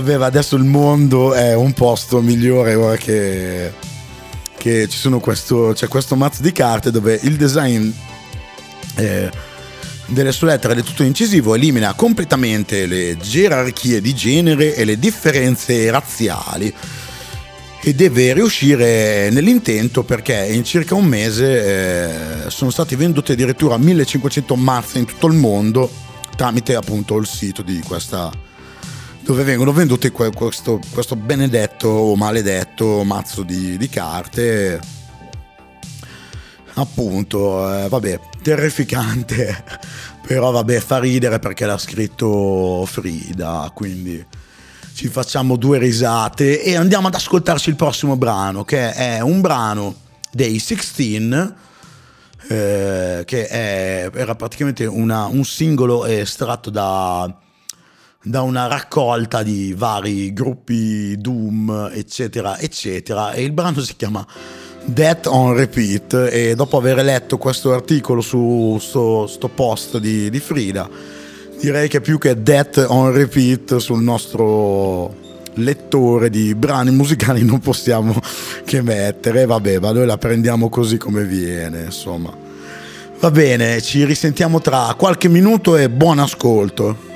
vabbè, 0.00 0.24
adesso 0.24 0.56
il 0.56 0.64
mondo 0.64 1.32
è 1.32 1.54
un 1.54 1.72
posto 1.72 2.20
migliore 2.20 2.74
ora 2.74 2.96
che, 2.96 3.72
che 4.56 4.88
ci 4.88 4.98
sono 4.98 5.20
questo, 5.20 5.72
c'è 5.74 5.88
questo 5.88 6.16
mazzo 6.16 6.42
di 6.42 6.52
carte 6.52 6.90
dove 6.90 7.18
il 7.22 7.36
design 7.36 7.90
eh, 8.96 9.30
delle 10.06 10.32
sue 10.32 10.48
lettere 10.48 10.78
è 10.78 10.82
tutto 10.82 11.02
incisivo, 11.02 11.54
elimina 11.54 11.94
completamente 11.94 12.86
le 12.86 13.16
gerarchie 13.16 14.00
di 14.00 14.14
genere 14.14 14.74
e 14.74 14.84
le 14.84 14.98
differenze 14.98 15.90
razziali. 15.90 16.72
E 17.80 17.94
deve 17.94 18.32
riuscire 18.32 19.30
nell'intento 19.30 20.02
perché 20.02 20.34
in 20.50 20.64
circa 20.64 20.96
un 20.96 21.04
mese 21.04 22.46
eh, 22.46 22.50
sono 22.50 22.70
stati 22.70 22.96
venduti 22.96 23.32
addirittura 23.32 23.76
1500 23.76 24.56
mazze 24.56 24.98
in 24.98 25.04
tutto 25.04 25.28
il 25.28 25.34
mondo 25.34 25.88
tramite 26.34 26.74
appunto 26.74 27.16
il 27.16 27.26
sito 27.26 27.62
di 27.62 27.80
questa 27.86 28.30
dove 29.26 29.42
vengono 29.42 29.72
venduti 29.72 30.10
questo, 30.10 30.80
questo 30.92 31.16
benedetto 31.16 31.88
o 31.88 32.14
maledetto 32.14 33.02
mazzo 33.02 33.42
di, 33.42 33.76
di 33.76 33.88
carte 33.88 34.80
appunto 36.74 37.74
eh, 37.74 37.88
vabbè 37.88 38.20
terrificante 38.40 39.64
però 40.24 40.52
vabbè 40.52 40.78
fa 40.78 41.00
ridere 41.00 41.40
perché 41.40 41.66
l'ha 41.66 41.76
scritto 41.76 42.86
Frida 42.86 43.68
quindi 43.74 44.24
ci 44.94 45.08
facciamo 45.08 45.56
due 45.56 45.78
risate 45.78 46.62
e 46.62 46.76
andiamo 46.76 47.08
ad 47.08 47.14
ascoltarci 47.14 47.68
il 47.68 47.76
prossimo 47.76 48.16
brano, 48.16 48.64
che 48.64 48.94
è 48.94 49.20
un 49.20 49.42
brano 49.42 49.94
dei 50.32 50.58
16, 50.58 51.52
eh, 52.48 53.22
che 53.26 53.46
è, 53.46 54.10
era 54.14 54.34
praticamente 54.34 54.86
una, 54.86 55.26
un 55.26 55.44
singolo 55.44 56.06
estratto 56.06 56.70
da, 56.70 57.30
da 58.26 58.42
una 58.42 58.66
raccolta 58.66 59.44
di 59.44 59.72
vari 59.76 60.32
gruppi 60.32 61.16
Doom, 61.16 61.90
eccetera, 61.92 62.58
eccetera, 62.58 63.32
e 63.32 63.44
il 63.44 63.52
brano 63.52 63.80
si 63.80 63.94
chiama 63.94 64.26
Death 64.84 65.26
on 65.26 65.54
Repeat 65.54 66.28
e 66.32 66.54
dopo 66.56 66.76
aver 66.76 67.04
letto 67.04 67.38
questo 67.38 67.72
articolo 67.72 68.20
su 68.20 68.78
sto, 68.80 69.28
sto 69.28 69.48
post 69.48 69.98
di, 69.98 70.28
di 70.28 70.40
Frida 70.40 70.88
direi 71.60 71.88
che 71.88 72.00
più 72.00 72.18
che 72.18 72.42
Death 72.42 72.84
on 72.88 73.12
Repeat 73.12 73.76
sul 73.76 74.02
nostro 74.02 75.14
lettore 75.54 76.28
di 76.28 76.54
brani 76.54 76.90
musicali 76.90 77.44
non 77.44 77.60
possiamo 77.60 78.14
che 78.64 78.82
mettere, 78.82 79.46
vabbè, 79.46 79.78
ma 79.78 79.92
noi 79.92 80.04
la 80.04 80.18
prendiamo 80.18 80.68
così 80.68 80.98
come 80.98 81.24
viene, 81.24 81.84
insomma. 81.84 82.36
Va 83.18 83.30
bene, 83.30 83.80
ci 83.80 84.04
risentiamo 84.04 84.60
tra 84.60 84.94
qualche 84.98 85.28
minuto 85.28 85.76
e 85.76 85.88
buon 85.88 86.18
ascolto. 86.18 87.14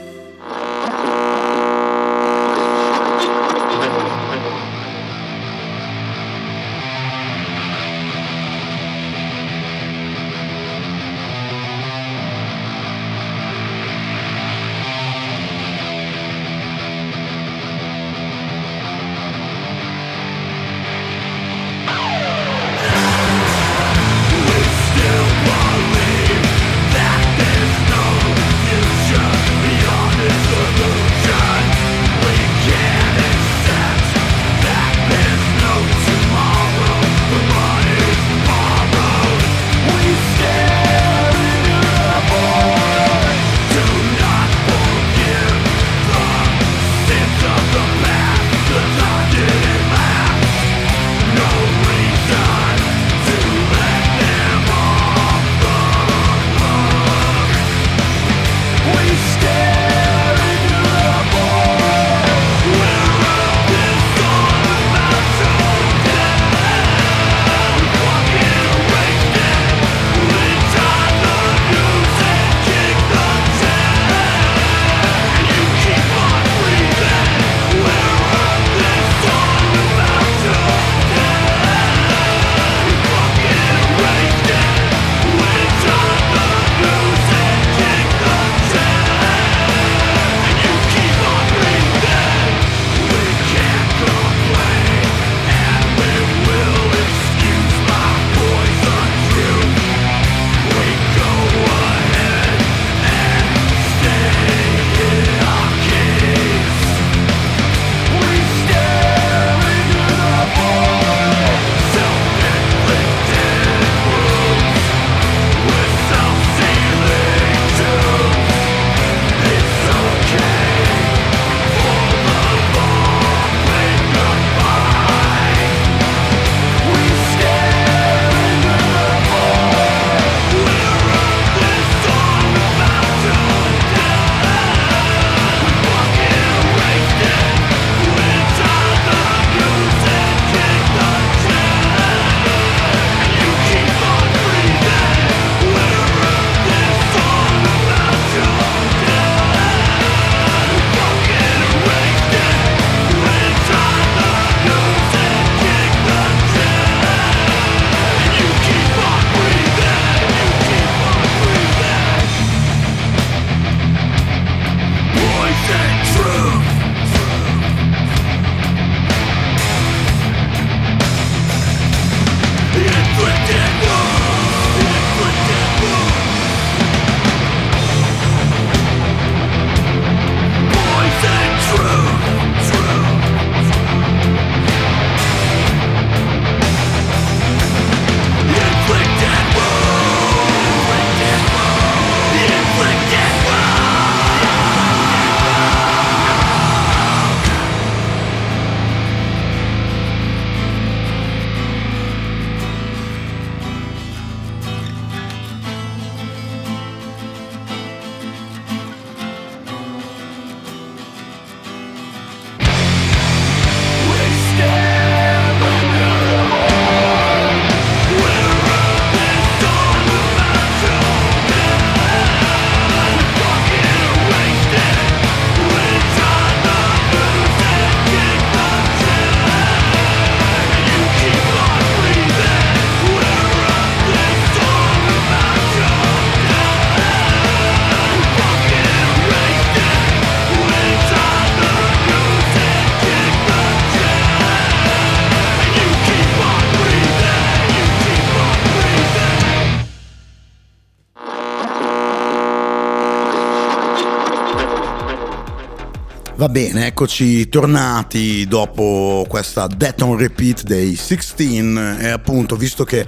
Bene, 256.51 256.87
eccoci 256.87 257.49
tornati 257.49 258.45
dopo 258.49 259.25
questa 259.29 259.69
Death 259.69 260.03
on 260.03 260.17
Repeat 260.17 260.65
dei 260.65 260.97
16 260.97 261.77
e 262.01 262.09
appunto 262.09 262.57
visto 262.57 262.83
che 262.83 263.07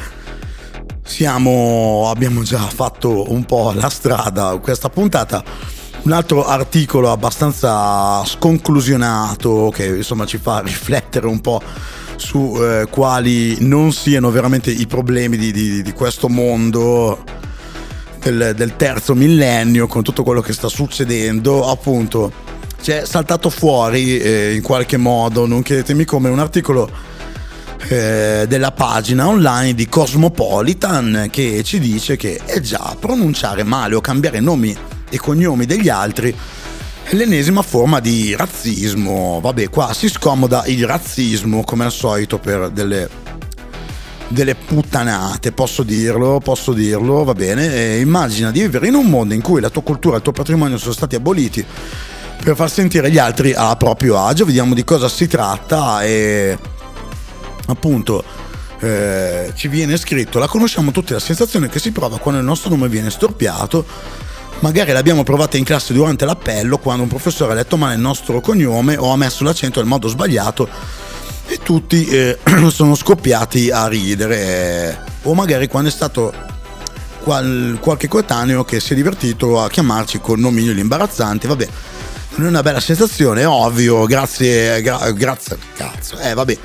siamo, 1.02 2.08
abbiamo 2.08 2.42
già 2.42 2.60
fatto 2.60 3.32
un 3.32 3.44
po' 3.44 3.72
la 3.74 3.88
strada 3.88 4.56
questa 4.58 4.88
puntata, 4.90 5.42
un 6.02 6.12
altro 6.12 6.46
articolo 6.46 7.10
abbastanza 7.10 8.24
sconclusionato 8.24 9.72
che 9.74 9.86
insomma 9.86 10.24
ci 10.24 10.38
fa 10.38 10.60
riflettere 10.60 11.26
un 11.26 11.40
po' 11.40 11.60
su 12.14 12.56
eh, 12.60 12.86
quali 12.88 13.56
non 13.58 13.92
siano 13.92 14.30
veramente 14.30 14.70
i 14.70 14.86
problemi 14.86 15.36
di, 15.36 15.50
di, 15.50 15.82
di 15.82 15.92
questo 15.92 16.28
mondo 16.28 17.24
del, 18.20 18.52
del 18.54 18.76
terzo 18.76 19.16
millennio 19.16 19.88
con 19.88 20.04
tutto 20.04 20.22
quello 20.22 20.40
che 20.40 20.52
sta 20.52 20.68
succedendo 20.68 21.68
appunto 21.68 22.50
c'è 22.82 23.04
saltato 23.06 23.48
fuori 23.48 24.18
eh, 24.18 24.54
in 24.54 24.60
qualche 24.60 24.96
modo, 24.96 25.46
non 25.46 25.62
chiedetemi 25.62 26.04
come, 26.04 26.28
un 26.28 26.40
articolo 26.40 26.90
eh, 27.86 28.44
della 28.48 28.72
pagina 28.72 29.28
online 29.28 29.74
di 29.74 29.88
Cosmopolitan 29.88 31.28
che 31.30 31.62
ci 31.62 31.78
dice 31.78 32.16
che 32.16 32.40
è 32.44 32.58
già 32.58 32.96
pronunciare 32.98 33.62
male 33.62 33.94
o 33.94 34.00
cambiare 34.00 34.40
nomi 34.40 34.76
e 35.08 35.16
cognomi 35.16 35.64
degli 35.64 35.88
altri 35.88 36.34
l'ennesima 37.10 37.62
forma 37.62 38.00
di 38.00 38.34
razzismo. 38.34 39.38
Vabbè, 39.40 39.68
qua 39.68 39.94
si 39.94 40.08
scomoda 40.08 40.64
il 40.66 40.84
razzismo 40.84 41.62
come 41.62 41.84
al 41.84 41.92
solito 41.92 42.40
per 42.40 42.70
delle, 42.70 43.08
delle 44.26 44.56
puttanate, 44.56 45.52
posso 45.52 45.84
dirlo, 45.84 46.40
posso 46.42 46.72
dirlo, 46.72 47.22
va 47.22 47.34
bene. 47.34 47.72
E 47.72 48.00
immagina 48.00 48.50
di 48.50 48.58
vivere 48.58 48.88
in 48.88 48.94
un 48.94 49.06
mondo 49.06 49.34
in 49.34 49.40
cui 49.40 49.60
la 49.60 49.70
tua 49.70 49.82
cultura 49.82 50.14
e 50.14 50.16
il 50.16 50.24
tuo 50.24 50.32
patrimonio 50.32 50.78
sono 50.78 50.94
stati 50.94 51.14
aboliti 51.14 51.64
per 52.42 52.54
far 52.56 52.70
sentire 52.70 53.10
gli 53.10 53.18
altri 53.18 53.52
a 53.54 53.74
proprio 53.76 54.18
agio. 54.18 54.44
Vediamo 54.44 54.74
di 54.74 54.84
cosa 54.84 55.08
si 55.08 55.26
tratta 55.26 56.02
e 56.02 56.56
appunto 57.66 58.22
eh, 58.80 59.52
ci 59.54 59.68
viene 59.68 59.96
scritto, 59.96 60.38
la 60.38 60.48
conosciamo 60.48 60.90
tutti 60.90 61.12
la 61.12 61.20
sensazione 61.20 61.68
che 61.68 61.78
si 61.78 61.92
prova 61.92 62.18
quando 62.18 62.40
il 62.40 62.46
nostro 62.46 62.70
nome 62.70 62.88
viene 62.88 63.10
storpiato. 63.10 63.84
Magari 64.60 64.92
l'abbiamo 64.92 65.24
provata 65.24 65.56
in 65.56 65.64
classe 65.64 65.92
durante 65.92 66.24
l'appello, 66.24 66.78
quando 66.78 67.02
un 67.02 67.08
professore 67.08 67.52
ha 67.52 67.54
letto 67.54 67.76
male 67.76 67.94
il 67.94 68.00
nostro 68.00 68.40
cognome 68.40 68.96
o 68.96 69.12
ha 69.12 69.16
messo 69.16 69.42
l'accento 69.42 69.80
nel 69.80 69.88
modo 69.88 70.06
sbagliato 70.08 70.68
e 71.46 71.58
tutti 71.58 72.06
eh, 72.06 72.38
sono 72.70 72.94
scoppiati 72.94 73.70
a 73.70 73.86
ridere. 73.86 75.04
O 75.22 75.34
magari 75.34 75.68
quando 75.68 75.88
è 75.88 75.92
stato 75.92 76.32
qual- 77.22 77.78
qualche 77.80 78.08
coetaneo 78.08 78.64
che 78.64 78.80
si 78.80 78.92
è 78.92 78.96
divertito 78.96 79.60
a 79.60 79.68
chiamarci 79.68 80.20
con 80.20 80.40
nomignoli 80.40 80.80
imbarazzanti. 80.80 81.46
Vabbè, 81.46 81.68
non 82.34 82.46
è 82.46 82.48
una 82.48 82.62
bella 82.62 82.80
sensazione, 82.80 83.44
ovvio, 83.44 84.06
grazie, 84.06 84.80
gra- 84.82 85.10
grazie, 85.12 85.58
cazzo, 85.76 86.18
eh 86.18 86.34
vabbè. 86.34 86.58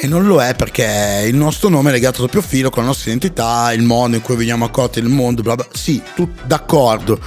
E 0.00 0.06
non 0.06 0.26
lo 0.26 0.42
è 0.42 0.54
perché 0.54 1.24
il 1.26 1.36
nostro 1.36 1.68
nome 1.68 1.90
è 1.90 1.92
legato 1.92 2.22
a 2.22 2.26
doppio 2.26 2.42
filo 2.42 2.70
con 2.70 2.82
la 2.82 2.88
nostra 2.88 3.10
identità, 3.10 3.72
il 3.72 3.82
modo 3.82 4.16
in 4.16 4.22
cui 4.22 4.36
veniamo 4.36 4.64
accolti 4.64 5.00
nel 5.00 5.10
mondo, 5.10 5.42
bla 5.42 5.54
bla. 5.54 5.66
Sì, 5.72 6.02
tu, 6.14 6.28
d'accordo. 6.44 7.18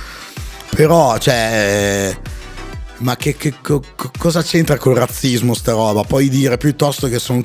Però, 0.76 1.18
cioè... 1.18 2.16
Ma 3.00 3.16
che, 3.16 3.36
che 3.38 3.54
co, 3.62 3.82
cosa 4.18 4.42
c'entra 4.42 4.78
col 4.78 4.96
razzismo 4.96 5.54
sta 5.54 5.72
roba? 5.74 6.02
Puoi 6.02 6.30
dire 6.30 6.58
piuttosto 6.58 7.08
che 7.08 7.20
sono 7.20 7.44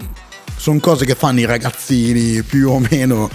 son 0.63 0.81
cose 0.81 1.05
che 1.05 1.15
fanno 1.15 1.41
i 1.41 1.45
ragazzini 1.45 2.43
più 2.43 2.71
o 2.71 2.79
meno 2.79 3.29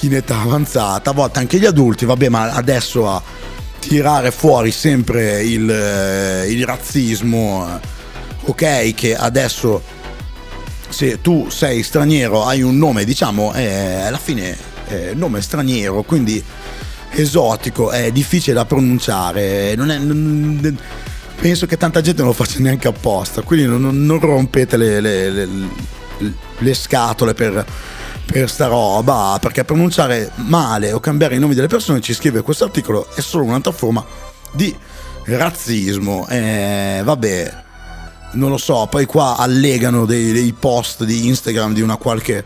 in 0.00 0.14
età 0.14 0.40
avanzata, 0.40 1.10
a 1.10 1.12
volte 1.12 1.38
anche 1.38 1.58
gli 1.58 1.66
adulti, 1.66 2.06
vabbè, 2.06 2.28
ma 2.28 2.52
adesso 2.52 3.08
ha 3.08 3.22
tirare 3.88 4.30
fuori 4.30 4.70
sempre 4.70 5.42
il, 5.42 5.70
eh, 5.70 6.50
il 6.50 6.64
razzismo, 6.64 7.80
ok, 8.44 8.94
che 8.94 9.16
adesso 9.16 9.82
se 10.88 11.20
tu 11.20 11.48
sei 11.50 11.82
straniero 11.82 12.44
hai 12.44 12.62
un 12.62 12.76
nome, 12.76 13.04
diciamo, 13.04 13.52
è, 13.52 14.02
alla 14.04 14.18
fine 14.18 14.56
è 14.86 15.12
nome 15.14 15.40
straniero, 15.40 16.02
quindi 16.02 16.42
esotico, 17.10 17.90
è 17.90 18.10
difficile 18.10 18.54
da 18.54 18.64
pronunciare, 18.64 19.74
non 19.74 19.90
è, 19.90 19.98
non, 19.98 20.78
penso 21.40 21.66
che 21.66 21.76
tanta 21.76 22.00
gente 22.00 22.22
non 22.22 22.30
lo 22.30 22.36
faccia 22.36 22.58
neanche 22.60 22.88
apposta, 22.88 23.42
quindi 23.42 23.66
non, 23.66 24.04
non 24.04 24.20
rompete 24.20 24.76
le, 24.76 25.00
le, 25.00 25.30
le, 25.30 25.48
le 26.58 26.74
scatole 26.74 27.34
per 27.34 27.64
per 28.26 28.50
sta 28.50 28.66
roba, 28.66 29.38
perché 29.40 29.64
pronunciare 29.64 30.30
male 30.36 30.92
o 30.92 31.00
cambiare 31.00 31.36
i 31.36 31.38
nomi 31.38 31.54
delle 31.54 31.66
persone, 31.66 32.00
ci 32.00 32.14
scrive 32.14 32.42
questo 32.42 32.64
articolo, 32.64 33.08
è 33.14 33.20
solo 33.20 33.44
un'altra 33.44 33.72
forma 33.72 34.04
di 34.52 34.74
razzismo. 35.24 36.26
Eh, 36.28 37.00
vabbè, 37.04 37.62
non 38.32 38.50
lo 38.50 38.58
so, 38.58 38.86
poi 38.90 39.06
qua 39.06 39.36
allegano 39.36 40.04
dei, 40.06 40.32
dei 40.32 40.52
post 40.52 41.04
di 41.04 41.26
Instagram 41.26 41.74
di 41.74 41.80
una 41.80 41.96
qualche 41.96 42.44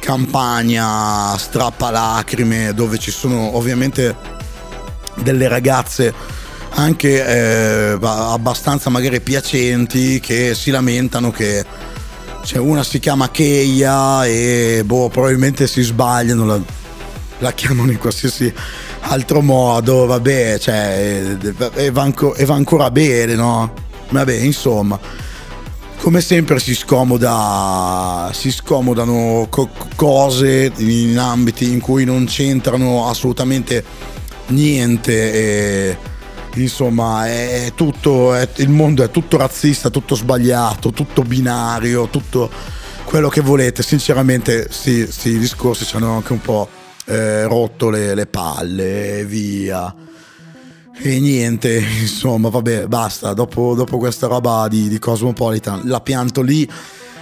campagna 0.00 1.36
strappalacrime 1.38 2.74
dove 2.74 2.98
ci 2.98 3.12
sono 3.12 3.56
ovviamente 3.56 4.16
delle 5.14 5.46
ragazze 5.46 6.12
anche 6.70 7.24
eh, 7.24 7.98
abbastanza 8.00 8.90
magari 8.90 9.20
piacenti 9.20 10.18
che 10.18 10.54
si 10.54 10.70
lamentano 10.70 11.30
che 11.30 11.64
cioè 12.44 12.58
una 12.58 12.82
si 12.82 12.98
chiama 12.98 13.30
Keia 13.30 14.26
e 14.26 14.82
boh, 14.84 15.08
probabilmente 15.08 15.66
si 15.66 15.82
sbagliano, 15.82 16.44
la, 16.44 16.60
la 17.38 17.52
chiamano 17.52 17.90
in 17.90 17.98
qualsiasi 17.98 18.52
altro 19.00 19.40
modo, 19.40 20.06
vabbè, 20.06 20.58
cioè, 20.58 21.36
e 21.74 21.90
va, 21.90 22.12
e 22.36 22.44
va 22.44 22.54
ancora 22.54 22.90
bene, 22.90 23.34
no? 23.34 23.72
Vabbè, 24.10 24.34
insomma, 24.34 24.98
come 25.98 26.20
sempre 26.20 26.58
si 26.58 26.74
scomoda, 26.74 28.30
si 28.32 28.50
scomodano 28.50 29.46
co- 29.48 29.70
cose 29.94 30.72
in 30.78 31.16
ambiti 31.18 31.70
in 31.70 31.80
cui 31.80 32.04
non 32.04 32.26
c'entrano 32.26 33.08
assolutamente 33.08 33.84
niente. 34.48 35.32
E, 35.32 35.96
insomma 36.54 37.26
è 37.26 37.72
tutto, 37.74 38.34
è, 38.34 38.48
il 38.56 38.68
mondo 38.68 39.02
è 39.02 39.10
tutto 39.10 39.36
razzista, 39.36 39.90
tutto 39.90 40.14
sbagliato, 40.14 40.90
tutto 40.90 41.22
binario, 41.22 42.08
tutto 42.08 42.50
quello 43.04 43.28
che 43.28 43.40
volete. 43.40 43.82
Sinceramente, 43.82 44.68
sì, 44.70 45.06
sì 45.10 45.30
i 45.30 45.38
discorsi 45.38 45.84
ci 45.84 45.96
hanno 45.96 46.16
anche 46.16 46.32
un 46.32 46.40
po' 46.40 46.68
eh, 47.06 47.44
rotto 47.44 47.90
le, 47.90 48.14
le 48.14 48.26
palle, 48.26 49.24
via. 49.24 49.94
E 50.94 51.20
niente, 51.20 51.78
insomma, 52.00 52.48
vabbè, 52.48 52.86
basta. 52.86 53.32
Dopo, 53.32 53.74
dopo 53.74 53.98
questa 53.98 54.26
roba 54.26 54.68
di, 54.68 54.88
di, 54.88 54.98
Cosmopolitan, 54.98 55.82
la 55.84 56.00
pianto 56.00 56.42
lì. 56.42 56.70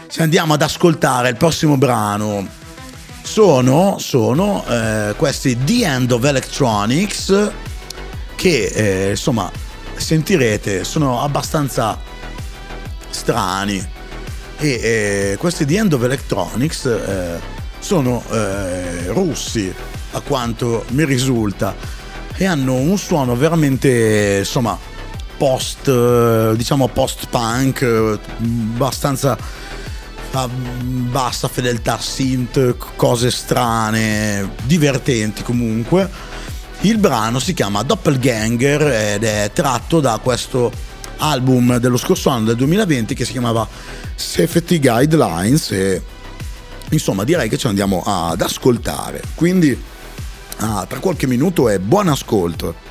Ci 0.09 0.23
andiamo 0.23 0.55
ad 0.55 0.63
ascoltare 0.63 1.29
il 1.29 1.37
prossimo 1.37 1.77
brano. 1.77 2.59
Sono, 3.23 3.97
sono 3.99 4.65
eh, 4.67 5.15
questi 5.17 5.57
The 5.63 5.85
End 5.85 6.11
of 6.11 6.25
Electronics 6.25 7.69
che 8.41 8.73
eh, 8.73 9.11
insomma 9.11 9.53
sentirete 9.97 10.83
sono 10.83 11.21
abbastanza 11.21 11.99
strani. 13.11 13.87
E 14.57 14.69
eh, 14.69 15.37
questi 15.39 15.67
The 15.67 15.77
End 15.77 15.93
of 15.93 16.03
Electronics 16.03 16.87
eh, 16.87 17.39
sono 17.79 18.25
eh, 18.31 19.09
russi 19.09 19.71
a 20.13 20.21
quanto 20.21 20.87
mi 20.89 21.05
risulta 21.05 21.75
e 22.35 22.47
hanno 22.47 22.77
un 22.77 22.97
suono 22.97 23.37
veramente 23.37 24.37
insomma 24.39 24.79
post 25.37 26.55
diciamo 26.55 26.89
post 26.89 27.27
punk 27.29 28.19
abbastanza 28.39 29.37
a 30.33 30.49
bassa 30.49 31.49
fedeltà 31.49 31.99
synth 31.99 32.77
cose 32.97 33.31
strane 33.31 34.51
divertenti 34.65 35.43
comunque 35.43 36.30
il 36.83 36.97
brano 36.97 37.39
si 37.39 37.53
chiama 37.53 37.83
Doppelganger 37.83 38.83
ed 39.15 39.25
è 39.25 39.51
tratto 39.53 40.01
da 40.01 40.19
questo 40.23 40.73
album 41.19 41.77
dello 41.77 41.99
scorso 41.99 42.31
anno, 42.31 42.47
del 42.47 42.57
2020, 42.57 43.15
che 43.15 43.27
si 43.27 43.33
chiamava 43.33 43.69
Safety 44.15 44.79
Guidelines 44.79 45.71
e 45.73 46.03
insomma 46.91 47.25
direi 47.25 47.51
che 47.51 47.59
ci 47.59 47.67
andiamo 47.67 48.03
ad 48.05 48.41
ascoltare. 48.41 49.23
Quindi 49.35 49.79
ah, 50.59 50.87
tra 50.89 50.99
qualche 51.01 51.27
minuto 51.27 51.69
e 51.69 51.79
buon 51.79 52.09
ascolto. 52.09 52.89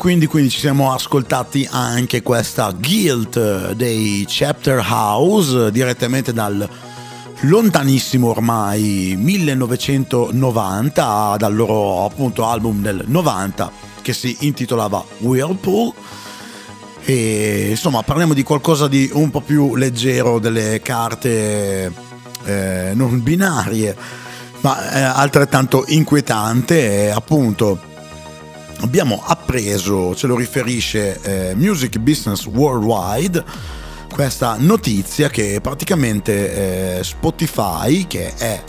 Quindi, 0.00 0.24
quindi, 0.24 0.48
ci 0.48 0.60
siamo 0.60 0.94
ascoltati 0.94 1.68
anche 1.70 2.22
questa 2.22 2.70
Guilt 2.70 3.72
dei 3.72 4.24
Chapter 4.26 4.78
House 4.78 5.70
direttamente 5.70 6.32
dal 6.32 6.66
lontanissimo 7.40 8.28
ormai 8.28 9.14
1990 9.18 11.34
dal 11.36 11.54
loro 11.54 12.06
appunto 12.06 12.46
album 12.46 12.80
del 12.80 13.04
90 13.06 13.70
che 14.00 14.14
si 14.14 14.38
intitolava 14.40 15.04
Whirlpool. 15.18 15.92
E 17.04 17.66
insomma 17.68 18.00
parliamo 18.00 18.32
di 18.32 18.42
qualcosa 18.42 18.88
di 18.88 19.10
un 19.12 19.28
po' 19.28 19.42
più 19.42 19.76
leggero 19.76 20.38
delle 20.38 20.80
carte 20.80 21.92
eh, 22.44 22.92
non 22.94 23.22
binarie 23.22 23.94
ma 24.62 24.92
eh, 24.92 25.02
altrettanto 25.02 25.84
inquietante 25.88 27.04
eh, 27.04 27.10
appunto 27.10 27.89
abbiamo 28.90 29.22
appreso, 29.24 30.16
ce 30.16 30.26
lo 30.26 30.34
riferisce 30.34 31.20
eh, 31.22 31.54
Music 31.54 31.96
Business 31.98 32.44
Worldwide, 32.46 33.44
questa 34.12 34.56
notizia 34.58 35.28
che 35.28 35.60
praticamente 35.62 36.98
eh, 36.98 37.04
Spotify, 37.04 38.08
che 38.08 38.34
è 38.34 38.60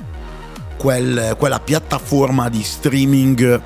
quel, 0.78 1.36
quella 1.40 1.60
piattaforma 1.60 2.50
di 2.50 2.62
streaming 2.62 3.60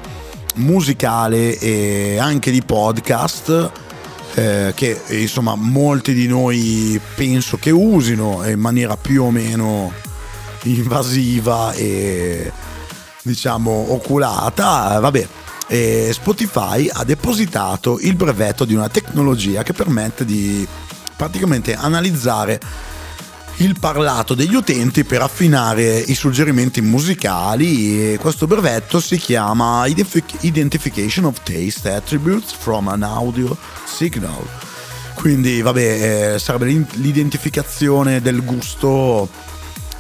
musicale 0.54 1.60
e 1.60 2.20
anche 2.20 2.52
di 2.52 2.62
podcast, 2.62 3.72
eh, 4.36 4.72
che 4.74 5.02
insomma 5.10 5.56
molti 5.56 6.14
di 6.14 6.26
noi 6.26 6.98
penso 7.16 7.58
che 7.58 7.72
usino 7.72 8.48
in 8.48 8.62
maniera 8.62 8.96
più 8.96 9.24
o 9.24 9.30
meno 9.30 9.92
invasiva 10.64 11.74
e 11.74 12.50
diciamo 13.24 13.92
oculata, 13.92 14.98
vabbè 15.02 15.28
e 15.68 16.12
Spotify 16.14 16.90
ha 16.92 17.04
depositato 17.04 18.00
il 18.00 18.16
brevetto 18.16 18.66
di 18.66 18.76
una 18.76 18.90
tecnologia 18.90 19.64
che 19.64 19.74
permette 19.74 20.26
di 20.26 20.68
praticamente 21.16 21.74
analizzare 21.76 22.60
il 23.58 23.80
parlato 23.80 24.34
degli 24.34 24.54
utenti 24.54 25.06
per 25.06 25.22
affinare 25.22 25.98
i 25.98 26.14
suggerimenti 26.14 26.82
musicali 26.82 28.12
e 28.12 28.18
questo 28.20 28.48
brevetto 28.48 29.00
si 29.00 29.18
chiama 29.18 29.86
Identification 29.86 31.26
of 31.26 31.42
Taste 31.42 31.94
Attributes 31.94 32.52
from 32.52 32.90
an 32.90 33.04
Audio 33.04 33.56
Signal. 33.86 34.46
Quindi 35.14 35.62
vabbè, 35.62 36.34
eh, 36.34 36.40
sarebbe 36.40 36.66
l'identificazione 36.96 38.22
del 38.22 38.44
gusto, 38.44 39.30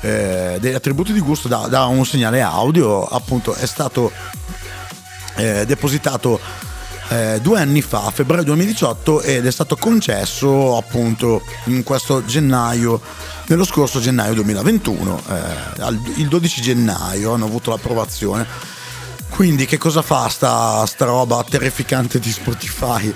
eh, 0.02 0.58
degli 0.60 0.74
attributi 0.74 1.14
di 1.14 1.22
gusto 1.22 1.48
da, 1.48 1.68
da 1.70 1.86
un 1.86 2.06
segnale 2.06 2.42
audio, 2.42 3.06
appunto 3.06 3.54
è 3.54 3.66
stato 3.66 4.12
eh, 5.36 5.66
depositato 5.66 6.40
eh, 7.10 7.40
due 7.42 7.60
anni 7.60 7.82
fa, 7.82 8.10
febbraio 8.12 8.44
2018, 8.44 9.22
ed 9.22 9.46
è 9.46 9.52
stato 9.52 9.76
concesso 9.76 10.78
appunto 10.78 11.42
in 11.66 11.84
questo 11.84 12.26
gennaio, 12.26 13.00
nello 13.48 13.66
scorso 13.66 14.00
gennaio 14.00 14.34
2021, 14.34 15.22
eh, 15.30 15.94
il 16.16 16.28
12 16.28 16.62
gennaio 16.62 17.34
hanno 17.34 17.46
avuto 17.46 17.70
l'approvazione. 17.70 18.48
Quindi 19.30 19.66
che 19.66 19.78
cosa 19.78 20.02
fa 20.02 20.30
sta, 20.30 20.86
sta 20.86 21.06
roba 21.06 21.44
terrificante 21.48 22.20
di 22.20 22.32
Spotify? 22.32 23.14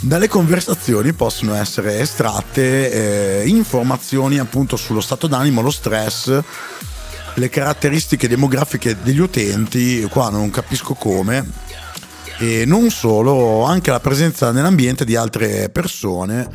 Dalle 0.00 0.28
conversazioni 0.28 1.14
possono 1.14 1.54
essere 1.54 2.00
estratte 2.00 3.40
eh, 3.40 3.48
informazioni 3.48 4.38
appunto 4.38 4.76
sullo 4.76 5.00
stato 5.00 5.28
d'animo, 5.28 5.62
lo 5.62 5.70
stress, 5.70 6.42
le 7.34 7.48
caratteristiche 7.48 8.28
demografiche 8.28 8.96
degli 9.02 9.18
utenti, 9.18 10.06
qua 10.10 10.30
non 10.30 10.50
capisco 10.50 10.94
come, 10.94 11.44
e 12.38 12.64
non 12.66 12.90
solo, 12.90 13.64
anche 13.64 13.90
la 13.90 14.00
presenza 14.00 14.52
nell'ambiente 14.52 15.04
di 15.04 15.16
altre 15.16 15.68
persone. 15.70 16.48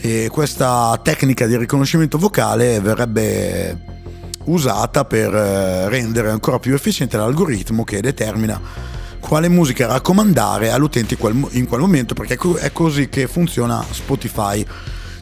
E 0.00 0.28
questa 0.30 0.98
tecnica 1.02 1.46
di 1.46 1.56
riconoscimento 1.56 2.18
vocale 2.18 2.80
verrebbe 2.80 3.94
usata 4.44 5.04
per 5.04 5.34
eh, 5.34 5.88
rendere 5.88 6.30
ancora 6.30 6.58
più 6.58 6.74
efficiente 6.74 7.16
l'algoritmo 7.16 7.82
che 7.82 8.00
determina 8.00 8.60
quale 9.18 9.48
musica 9.48 9.88
raccomandare 9.88 10.70
all'utente 10.70 11.16
in 11.50 11.66
quel 11.66 11.80
momento, 11.80 12.14
perché 12.14 12.38
è 12.58 12.70
così 12.72 13.08
che 13.08 13.26
funziona 13.26 13.84
Spotify 13.90 14.64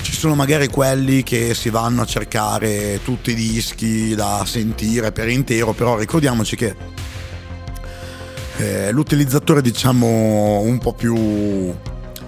ci 0.05 0.13
sono 0.13 0.35
magari 0.35 0.69
quelli 0.69 1.23
che 1.23 1.55
si 1.55 1.71
vanno 1.71 2.03
a 2.03 2.05
cercare 2.05 3.01
tutti 3.03 3.31
i 3.31 3.35
dischi 3.35 4.15
da 4.15 4.45
sentire 4.47 5.13
per 5.13 5.29
intero, 5.29 5.73
però 5.73 5.97
ricordiamoci 5.97 6.57
che 6.57 6.77
eh, 8.59 8.91
l'utilizzatore 8.93 9.63
diciamo 9.63 10.61
un 10.61 10.79
po' 10.79 10.93
più 10.93 11.75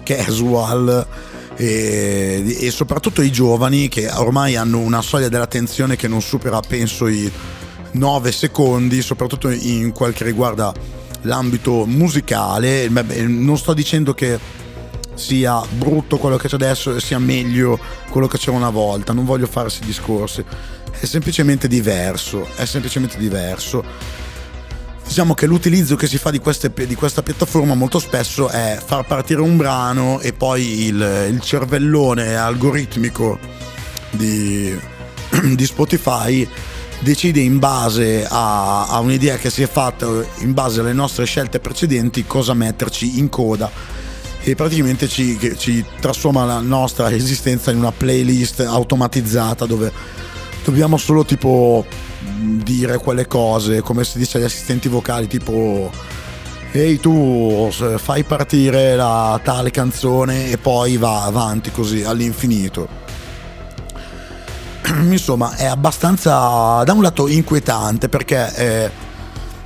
casual 0.03 1.07
e, 1.55 2.57
e, 2.59 2.71
soprattutto 2.71 3.21
i 3.21 3.31
giovani 3.31 3.89
che 3.89 4.09
ormai 4.09 4.55
hanno 4.55 4.79
una 4.79 5.03
soglia 5.03 5.29
dell'attenzione 5.29 5.95
che 5.95 6.07
non 6.07 6.21
supera 6.21 6.59
penso 6.61 7.07
i 7.07 7.31
9 7.91 8.31
secondi, 8.31 9.03
soprattutto 9.03 9.49
in 9.49 9.91
quel 9.91 10.13
che 10.13 10.23
riguarda 10.23 10.73
l'ambito 11.21 11.85
musicale. 11.85 12.89
Non 12.89 13.57
sto 13.57 13.75
dicendo 13.75 14.15
che 14.15 14.65
sia 15.17 15.61
brutto 15.69 16.17
quello 16.17 16.37
che 16.37 16.47
c'è 16.47 16.55
adesso 16.55 16.95
e 16.95 17.01
sia 17.01 17.19
meglio 17.19 17.79
quello 18.09 18.27
che 18.27 18.37
c'era 18.37 18.55
una 18.55 18.69
volta, 18.69 19.13
non 19.13 19.25
voglio 19.25 19.47
farsi 19.47 19.81
discorsi, 19.83 20.43
è 20.91 21.05
semplicemente 21.05 21.67
diverso, 21.67 22.47
è 22.55 22.65
semplicemente 22.65 23.17
diverso. 23.17 23.83
Diciamo 25.05 25.33
che 25.33 25.45
l'utilizzo 25.45 25.95
che 25.95 26.05
si 26.05 26.17
fa 26.17 26.31
di, 26.31 26.39
queste, 26.39 26.71
di 26.85 26.95
questa 26.95 27.23
piattaforma 27.23 27.73
molto 27.75 27.97
spesso 27.97 28.49
è 28.49 28.77
far 28.83 29.05
partire 29.05 29.41
un 29.41 29.55
brano 29.55 30.19
e 30.19 30.33
poi 30.33 30.85
il, 30.85 31.27
il 31.29 31.39
cervellone 31.39 32.35
algoritmico 32.35 33.39
di, 34.11 34.77
di 35.55 35.65
Spotify 35.65 36.47
decide 36.99 37.39
in 37.39 37.57
base 37.57 38.25
a, 38.27 38.87
a, 38.87 38.99
un'idea 38.99 39.37
che 39.37 39.49
si 39.49 39.63
è 39.63 39.67
fatta, 39.67 40.07
in 40.39 40.53
base 40.53 40.81
alle 40.81 40.93
nostre 40.93 41.25
scelte 41.25 41.59
precedenti, 41.59 42.25
cosa 42.25 42.53
metterci 42.53 43.17
in 43.19 43.29
coda 43.29 43.71
e 44.47 44.55
praticamente 44.55 45.09
ci, 45.09 45.37
ci 45.57 45.83
trasforma 45.99 46.45
la 46.45 46.61
nostra 46.61 47.11
esistenza 47.11 47.69
in 47.69 47.79
una 47.79 47.91
playlist 47.91 48.61
automatizzata 48.61 49.65
dove 49.65 49.91
dobbiamo 50.63 50.95
solo 50.95 51.25
tipo 51.25 51.85
dire 52.39 52.97
quelle 52.97 53.27
cose, 53.27 53.81
come 53.81 54.05
si 54.05 54.17
dice 54.17 54.37
agli 54.37 54.45
assistenti 54.45 54.87
vocali, 54.87 55.27
tipo 55.27 55.91
ehi 56.71 56.97
tu 56.97 57.69
fai 57.97 58.23
partire 58.23 58.95
la 58.95 59.37
tale 59.43 59.69
canzone 59.69 60.49
e 60.49 60.57
poi 60.57 60.95
va 60.95 61.23
avanti 61.23 61.69
così 61.69 62.03
all'infinito. 62.03 62.87
Insomma, 65.11 65.57
è 65.57 65.65
abbastanza 65.65 66.83
da 66.85 66.93
un 66.93 67.01
lato 67.01 67.27
inquietante 67.27 68.07
perché 68.07 68.55
eh, 68.55 69.06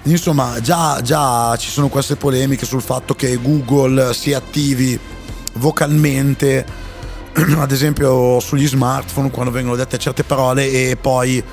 insomma 0.04 0.60
già, 0.62 1.00
già 1.02 1.56
ci 1.58 1.70
sono 1.70 1.88
queste 1.88 2.16
polemiche 2.16 2.66
sul 2.66 2.82
fatto 2.82 3.14
che 3.14 3.38
Google 3.40 4.14
si 4.14 4.34
attivi 4.34 5.00
vocalmente 5.54 6.66
ad 7.58 7.72
esempio 7.72 8.40
sugli 8.40 8.68
smartphone 8.68 9.30
quando 9.30 9.52
vengono 9.52 9.76
dette 9.76 9.98
certe 9.98 10.24
parole 10.24 10.70
e 10.70 10.98
poi 11.00 11.44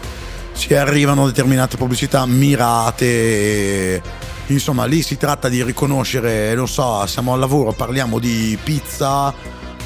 ci 0.55 0.75
arrivano 0.75 1.27
determinate 1.27 1.77
pubblicità 1.77 2.25
mirate 2.27 3.05
e, 3.05 4.03
insomma 4.47 4.87
lì 4.87 5.03
si 5.03 5.17
tratta 5.19 5.49
di 5.49 5.63
riconoscere 5.63 6.55
non 6.55 6.69
so 6.69 7.05
siamo 7.07 7.35
al 7.35 7.41
lavoro 7.41 7.73
parliamo 7.73 8.19
di 8.19 8.59
pizza 8.63 9.33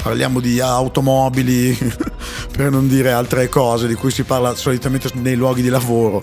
parliamo 0.02 0.40
di 0.40 0.60
automobili 0.60 1.76
per 2.56 2.70
non 2.70 2.86
dire 2.86 3.12
altre 3.12 3.48
cose 3.48 3.88
di 3.88 3.94
cui 3.94 4.12
si 4.12 4.22
parla 4.22 4.54
solitamente 4.54 5.10
nei 5.14 5.34
luoghi 5.34 5.62
di 5.62 5.68
lavoro 5.68 6.22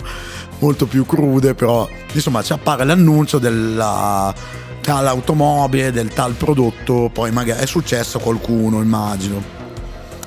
molto 0.60 0.86
più 0.86 1.04
crude 1.04 1.54
però 1.54 1.88
insomma 2.12 2.42
ci 2.42 2.52
appare 2.52 2.84
l'annuncio 2.84 3.38
della 3.38 4.32
tal 4.80 5.06
automobile 5.06 5.92
del 5.92 6.08
tal 6.08 6.32
prodotto 6.34 7.10
poi 7.12 7.30
magari 7.30 7.60
è 7.60 7.66
successo 7.66 8.18
a 8.18 8.20
qualcuno 8.20 8.80
immagino 8.80 9.42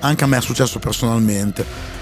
anche 0.01 0.23
a 0.23 0.27
me 0.27 0.37
è 0.37 0.41
successo 0.41 0.79
personalmente 0.79 1.93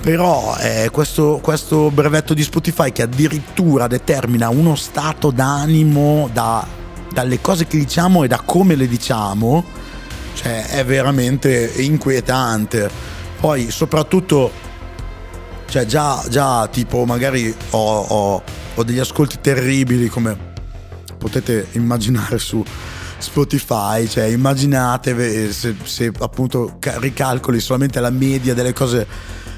però 0.00 0.56
eh, 0.60 0.90
questo, 0.92 1.40
questo, 1.42 1.90
brevetto 1.90 2.32
di 2.32 2.42
Spotify 2.42 2.92
che 2.92 3.02
addirittura 3.02 3.88
determina 3.88 4.48
uno 4.48 4.76
stato 4.76 5.30
d'animo 5.30 6.30
da, 6.32 6.64
dalle 7.12 7.40
cose 7.40 7.66
che 7.66 7.78
diciamo 7.78 8.22
e 8.22 8.28
da 8.28 8.40
come 8.44 8.76
le 8.76 8.86
diciamo, 8.86 9.64
cioè 10.34 10.66
è 10.68 10.84
veramente 10.84 11.72
inquietante. 11.78 12.88
Poi 13.40 13.70
soprattutto, 13.70 14.50
cioè 15.68 15.84
già, 15.84 16.24
già 16.28 16.66
tipo 16.68 17.04
magari 17.04 17.54
ho, 17.70 18.00
ho, 18.00 18.42
ho 18.74 18.82
degli 18.82 18.98
ascolti 18.98 19.38
terribili 19.40 20.08
come 20.08 20.36
potete 21.18 21.68
immaginare 21.72 22.38
su 22.38 22.64
Spotify, 23.18 24.06
cioè 24.06 24.24
immaginate 24.24 25.52
se, 25.52 25.74
se 25.82 26.12
appunto 26.20 26.78
ricalcoli 26.80 27.60
solamente 27.60 28.00
la 28.00 28.10
media 28.10 28.54
delle 28.54 28.72
cose 28.72 29.06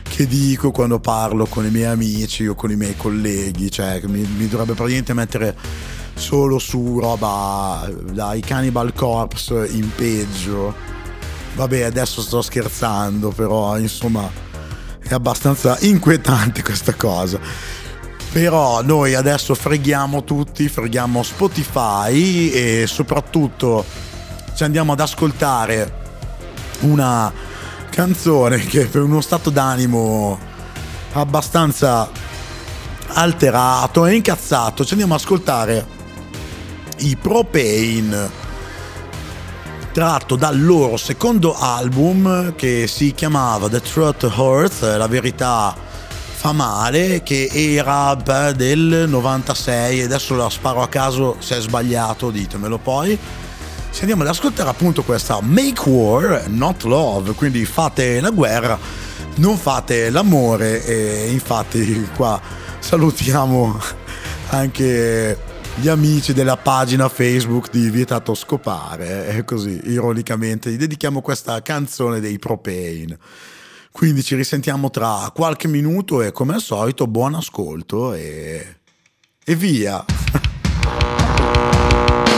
che 0.02 0.26
dico 0.26 0.72
quando 0.72 0.98
parlo 0.98 1.46
con 1.46 1.64
i 1.64 1.70
miei 1.70 1.84
amici 1.84 2.46
o 2.46 2.54
con 2.54 2.70
i 2.70 2.76
miei 2.76 2.96
colleghi, 2.96 3.70
cioè 3.70 4.00
mi, 4.06 4.20
mi 4.36 4.48
dovrebbe 4.48 4.72
praticamente 4.72 5.14
mettere 5.14 5.56
solo 6.14 6.58
su 6.58 6.98
roba 6.98 7.88
dai 8.12 8.40
Cannibal 8.40 8.92
Corpse 8.92 9.68
in 9.70 9.88
peggio. 9.94 10.74
Vabbè, 11.54 11.82
adesso 11.82 12.22
sto 12.22 12.42
scherzando, 12.42 13.30
però 13.30 13.78
insomma 13.78 14.49
è 15.10 15.14
abbastanza 15.14 15.76
inquietante 15.80 16.62
questa 16.62 16.94
cosa. 16.94 17.40
Però 18.30 18.80
noi 18.80 19.16
adesso 19.16 19.56
freghiamo 19.56 20.22
tutti, 20.22 20.68
freghiamo 20.68 21.24
Spotify 21.24 22.50
e 22.50 22.84
soprattutto 22.86 23.84
ci 24.54 24.62
andiamo 24.62 24.92
ad 24.92 25.00
ascoltare 25.00 25.98
una 26.82 27.32
canzone 27.90 28.58
che 28.60 28.86
per 28.86 29.02
uno 29.02 29.20
stato 29.20 29.50
d'animo 29.50 30.38
abbastanza 31.14 32.08
alterato 33.08 34.06
e 34.06 34.14
incazzato 34.14 34.84
ci 34.84 34.92
andiamo 34.92 35.14
ad 35.14 35.20
ascoltare 35.20 35.86
i 36.98 37.16
Propane 37.16 38.49
tratto 39.92 40.36
dal 40.36 40.62
loro 40.62 40.96
secondo 40.96 41.56
album 41.56 42.54
che 42.54 42.86
si 42.86 43.12
chiamava 43.12 43.68
The 43.68 43.80
Truth 43.80 44.22
Hurts, 44.22 44.96
la 44.96 45.08
verità 45.08 45.74
fa 46.32 46.52
male, 46.52 47.22
che 47.22 47.48
era 47.52 48.14
del 48.54 49.06
96, 49.08 50.02
adesso 50.02 50.34
la 50.36 50.48
sparo 50.48 50.82
a 50.82 50.88
caso 50.88 51.36
se 51.40 51.56
è 51.56 51.60
sbagliato 51.60 52.30
ditemelo 52.30 52.78
poi. 52.78 53.18
Se 53.90 54.00
andiamo 54.00 54.22
ad 54.22 54.28
ascoltare 54.28 54.70
appunto 54.70 55.02
questa 55.02 55.40
Make 55.42 55.88
War, 55.88 56.44
Not 56.46 56.84
Love, 56.84 57.32
quindi 57.32 57.64
fate 57.64 58.20
la 58.20 58.30
guerra, 58.30 58.78
non 59.36 59.56
fate 59.56 60.08
l'amore 60.10 60.84
e 60.84 61.30
infatti 61.30 62.08
qua 62.14 62.40
salutiamo 62.78 63.78
anche 64.50 65.48
gli 65.76 65.88
amici 65.88 66.32
della 66.32 66.56
pagina 66.56 67.08
Facebook 67.08 67.70
di 67.70 67.88
Vietato 67.90 68.34
Scopare 68.34 69.28
e 69.28 69.44
così 69.44 69.80
ironicamente 69.84 70.70
gli 70.70 70.76
dedichiamo 70.76 71.22
questa 71.22 71.60
canzone 71.62 72.20
dei 72.20 72.38
Propane. 72.38 73.18
Quindi 73.90 74.22
ci 74.22 74.34
risentiamo 74.34 74.90
tra 74.90 75.30
qualche 75.34 75.68
minuto 75.68 76.22
e 76.22 76.32
come 76.32 76.54
al 76.54 76.60
solito 76.60 77.06
buon 77.06 77.34
ascolto 77.34 78.14
e, 78.14 78.76
e 79.44 79.56
via! 79.56 80.04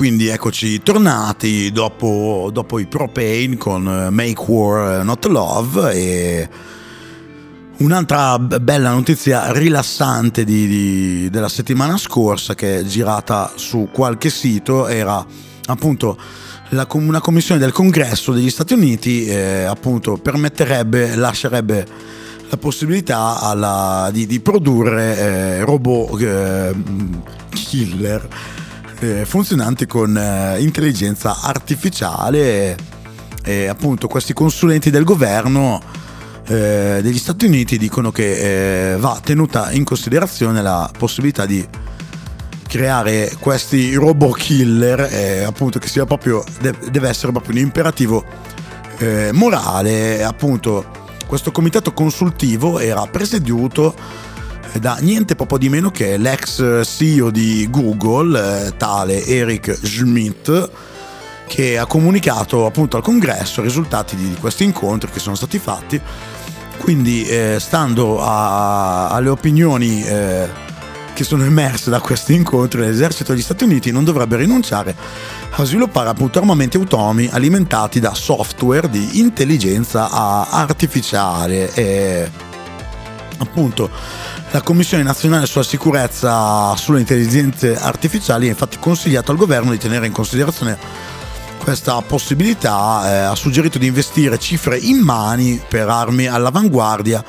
Quindi, 0.00 0.28
eccoci 0.28 0.80
tornati 0.82 1.70
dopo, 1.72 2.48
dopo 2.50 2.78
i 2.78 2.86
Propane 2.86 3.58
con 3.58 3.86
eh, 3.86 4.08
Make 4.08 4.42
War 4.50 5.04
Not 5.04 5.26
Love 5.26 5.92
e 5.92 6.48
un'altra 7.80 8.38
bella 8.38 8.92
notizia 8.92 9.52
rilassante 9.52 10.44
di, 10.44 10.66
di, 10.66 11.28
della 11.28 11.50
settimana 11.50 11.98
scorsa 11.98 12.54
che 12.54 12.78
è 12.78 12.82
girata 12.82 13.52
su 13.56 13.90
qualche 13.92 14.30
sito 14.30 14.86
era 14.86 15.22
appunto 15.66 16.18
la, 16.70 16.86
una 16.92 17.20
commissione 17.20 17.60
del 17.60 17.72
congresso 17.72 18.32
degli 18.32 18.48
Stati 18.48 18.72
Uniti 18.72 19.26
eh, 19.26 19.64
appunto 19.64 20.16
permetterebbe, 20.16 21.14
lascerebbe 21.14 21.86
la 22.48 22.56
possibilità 22.56 23.38
alla, 23.38 24.08
di, 24.10 24.24
di, 24.24 24.40
produrre 24.40 25.18
eh, 25.18 25.64
robot 25.66 26.22
eh, 26.22 26.74
killer 27.50 28.28
eh, 29.00 29.24
funzionanti 29.24 29.86
con 29.86 30.16
eh, 30.16 30.60
intelligenza 30.60 31.40
artificiale 31.42 32.76
e 33.42 33.66
appunto 33.66 34.06
questi 34.06 34.32
consulenti 34.32 34.90
del 34.90 35.04
governo 35.04 35.80
eh, 36.46 37.00
degli 37.02 37.18
Stati 37.18 37.46
Uniti 37.46 37.78
dicono 37.78 38.10
che 38.12 38.92
eh, 38.92 38.96
va 38.98 39.18
tenuta 39.22 39.72
in 39.72 39.84
considerazione 39.84 40.60
la 40.60 40.90
possibilità 40.96 41.46
di 41.46 41.66
creare 42.68 43.32
questi 43.40 43.94
robot 43.94 44.36
killer 44.36 45.00
eh, 45.10 45.42
appunto 45.42 45.78
che 45.78 45.88
sia 45.88 46.04
proprio 46.04 46.44
deve 46.60 47.08
essere 47.08 47.32
proprio 47.32 47.54
un 47.54 47.62
imperativo 47.62 48.24
morale. 49.32 50.22
Appunto 50.22 50.84
questo 51.26 51.52
comitato 51.52 51.94
consultivo 51.94 52.78
era 52.78 53.06
presieduto 53.06 53.94
da 54.78 54.96
niente 55.00 55.34
proprio 55.34 55.58
di 55.58 55.68
meno 55.68 55.90
che 55.90 56.16
l'ex 56.16 56.82
CEO 56.84 57.30
di 57.30 57.66
Google, 57.70 58.66
eh, 58.66 58.76
tale 58.76 59.24
Eric 59.24 59.78
Schmidt, 59.82 60.70
che 61.46 61.78
ha 61.78 61.86
comunicato 61.86 62.66
appunto 62.66 62.96
al 62.96 63.02
congresso 63.02 63.60
i 63.60 63.64
risultati 63.64 64.14
di 64.14 64.36
questi 64.38 64.64
incontri 64.64 65.10
che 65.10 65.18
sono 65.18 65.34
stati 65.34 65.58
fatti. 65.58 66.00
Quindi, 66.78 67.26
eh, 67.26 67.58
stando 67.58 68.22
a, 68.22 69.08
alle 69.08 69.28
opinioni 69.28 70.02
eh, 70.02 70.48
che 71.12 71.24
sono 71.24 71.44
emerse 71.44 71.90
da 71.90 72.00
questi 72.00 72.34
incontri, 72.34 72.80
l'esercito 72.80 73.32
degli 73.32 73.42
Stati 73.42 73.64
Uniti 73.64 73.90
non 73.90 74.04
dovrebbe 74.04 74.36
rinunciare 74.36 74.96
a 75.50 75.64
sviluppare 75.64 76.08
appunto 76.08 76.38
armamenti 76.38 76.76
autonomi 76.78 77.28
alimentati 77.30 78.00
da 78.00 78.14
software 78.14 78.88
di 78.88 79.18
intelligenza 79.18 80.08
artificiale. 80.48 81.74
E 81.74 82.30
appunto 83.38 83.90
la 84.52 84.62
Commissione 84.62 85.02
nazionale 85.04 85.46
sulla 85.46 85.62
sicurezza 85.64 86.74
sulle 86.74 87.00
intelligenze 87.00 87.78
artificiali 87.78 88.46
ha 88.46 88.50
infatti 88.50 88.78
consigliato 88.80 89.30
al 89.30 89.36
governo 89.36 89.70
di 89.70 89.78
tenere 89.78 90.06
in 90.06 90.12
considerazione 90.12 90.76
questa 91.62 92.00
possibilità, 92.00 93.02
eh, 93.04 93.16
ha 93.26 93.34
suggerito 93.34 93.78
di 93.78 93.86
investire 93.86 94.38
cifre 94.38 94.76
in 94.76 94.98
mani 94.98 95.62
per 95.68 95.88
armi 95.88 96.26
all'avanguardia 96.26 97.22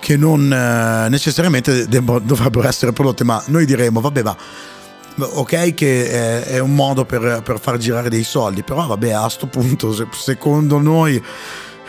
che 0.00 0.16
non 0.16 0.52
eh, 0.52 1.08
necessariamente 1.08 1.86
deb- 1.86 2.20
dovrebbero 2.22 2.66
essere 2.66 2.92
prodotte, 2.92 3.22
ma 3.22 3.42
noi 3.46 3.64
diremo, 3.64 4.00
vabbè, 4.00 4.22
ma 4.22 4.36
ok 5.18 5.74
che 5.74 6.10
è, 6.10 6.44
è 6.54 6.58
un 6.58 6.74
modo 6.74 7.04
per, 7.04 7.42
per, 7.44 7.60
far 7.60 7.76
girare 7.76 8.08
dei 8.08 8.24
soldi, 8.24 8.62
però 8.62 8.86
vabbè, 8.86 9.10
a 9.12 9.22
questo 9.22 9.46
punto, 9.46 9.92
se, 9.92 10.06
secondo 10.10 10.78
noi 10.78 11.22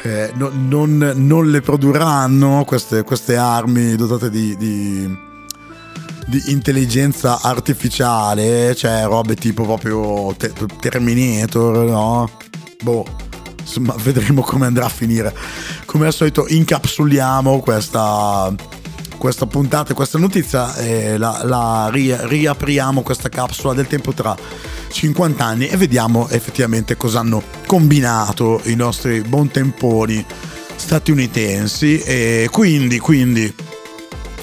eh, 0.03 0.31
no, 0.35 0.51
non, 0.53 1.13
non, 1.15 1.49
le 1.49 1.61
produrranno 1.61 2.63
queste, 2.65 3.03
queste 3.03 3.35
armi 3.35 3.95
dotate 3.95 4.29
di, 4.29 4.55
di, 4.55 5.17
di, 6.27 6.43
intelligenza 6.47 7.39
artificiale, 7.41 8.75
cioè 8.75 9.03
robe 9.05 9.35
tipo 9.35 9.63
proprio 9.63 10.35
te- 10.37 10.53
Terminator, 10.79 11.89
no? 11.89 12.29
Boh, 12.83 13.05
insomma, 13.59 13.95
vedremo 13.99 14.41
come 14.41 14.67
andrà 14.67 14.85
a 14.85 14.89
finire. 14.89 15.33
Come 15.85 16.05
al 16.05 16.13
solito 16.13 16.45
incapsuliamo 16.47 17.59
questa, 17.59 18.53
questa 19.17 19.45
puntata, 19.45 19.93
questa 19.93 20.17
notizia 20.17 20.75
e 20.75 21.17
la, 21.17 21.41
la 21.43 21.89
riapriamo 21.91 23.01
questa 23.01 23.29
capsula 23.29 23.73
del 23.73 23.87
tempo 23.87 24.13
tra 24.13 24.35
50 24.89 25.43
anni 25.43 25.67
e 25.67 25.77
vediamo 25.77 26.27
effettivamente 26.29 26.95
cosa 26.95 27.19
hanno 27.19 27.41
combinato 27.65 28.61
i 28.65 28.75
nostri 28.75 29.21
buontemponi 29.21 30.25
statunitensi 30.75 31.99
e 31.99 32.47
quindi, 32.51 32.99
quindi 32.99 33.53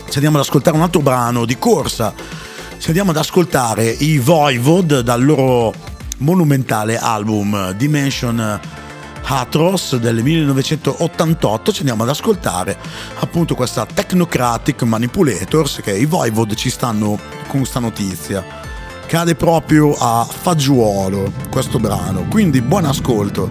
ci 0.09 0.21
andiamo 0.21 0.39
ad 0.39 0.45
ascoltare 0.45 0.77
un 0.77 0.83
altro 0.83 1.01
brano 1.01 1.45
di 1.45 1.59
corsa. 1.59 2.15
Ci 2.79 2.89
andiamo 2.89 3.11
ad 3.11 3.17
ascoltare 3.17 3.87
i 3.87 4.19
Voivod 4.19 5.01
dal 5.01 5.25
loro 5.25 5.73
monumentale 6.19 6.99
album 6.99 7.73
Dimension 7.73 8.61
Atros 9.27 9.97
del 9.97 10.23
1988 10.23 11.73
ci 11.73 11.81
andiamo 11.81 12.03
ad 12.03 12.09
ascoltare 12.11 12.77
appunto 13.21 13.55
questa 13.55 13.87
Technocratic 13.87 14.83
Manipulators 14.83 15.81
che 15.83 15.97
i 15.97 16.05
Voivod 16.05 16.55
ci 16.55 16.71
stanno 16.71 17.19
con 17.49 17.61
questa 17.61 17.81
notizia 17.81 18.73
cade 19.07 19.35
proprio 19.35 19.95
a 19.97 20.25
fagiolo 20.25 21.33
questo 21.51 21.79
brano, 21.79 22.27
quindi 22.29 22.61
buon 22.61 22.85
ascolto. 22.85 23.49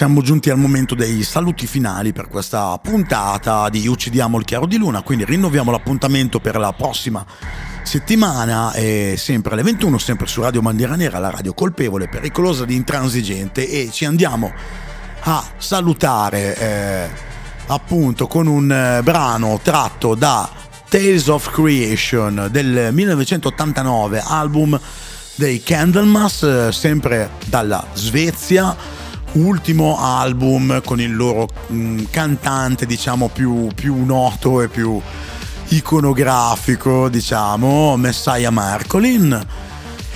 Siamo 0.00 0.22
giunti 0.22 0.48
al 0.48 0.56
momento 0.56 0.94
dei 0.94 1.22
saluti 1.22 1.66
finali 1.66 2.14
per 2.14 2.28
questa 2.28 2.78
puntata 2.78 3.68
di 3.68 3.86
Uccidiamo 3.86 4.38
il 4.38 4.46
chiaro 4.46 4.64
di 4.64 4.78
luna, 4.78 5.02
quindi 5.02 5.26
rinnoviamo 5.26 5.70
l'appuntamento 5.70 6.40
per 6.40 6.56
la 6.56 6.72
prossima 6.72 7.22
settimana, 7.82 8.72
e 8.72 9.16
sempre 9.18 9.52
alle 9.52 9.62
21, 9.62 9.98
sempre 9.98 10.26
su 10.26 10.40
Radio 10.40 10.62
Bandiera 10.62 10.96
Nera, 10.96 11.18
la 11.18 11.28
radio 11.28 11.52
colpevole, 11.52 12.08
pericolosa 12.08 12.64
di 12.64 12.76
intransigente 12.76 13.68
e 13.68 13.90
ci 13.92 14.06
andiamo 14.06 14.50
a 15.20 15.44
salutare 15.58 16.56
eh, 16.56 17.08
appunto 17.66 18.26
con 18.26 18.46
un 18.46 18.72
eh, 18.72 19.02
brano 19.02 19.60
tratto 19.62 20.14
da 20.14 20.50
Tales 20.88 21.26
of 21.26 21.50
Creation 21.50 22.48
del 22.50 22.88
1989, 22.90 24.22
album 24.26 24.80
dei 25.34 25.62
Candlemas, 25.62 26.42
eh, 26.42 26.72
sempre 26.72 27.32
dalla 27.48 27.84
Svezia 27.92 28.99
ultimo 29.32 29.98
album 29.98 30.82
con 30.82 31.00
il 31.00 31.14
loro 31.14 31.48
mh, 31.66 31.74
mm, 31.74 31.98
cantante 32.10 32.86
diciamo 32.86 33.28
più, 33.28 33.68
più, 33.74 34.04
noto 34.04 34.62
e 34.62 34.68
più 34.68 35.00
iconografico 35.68 37.08
diciamo 37.08 37.96
Messiah 37.96 38.50
Marcolin. 38.50 39.46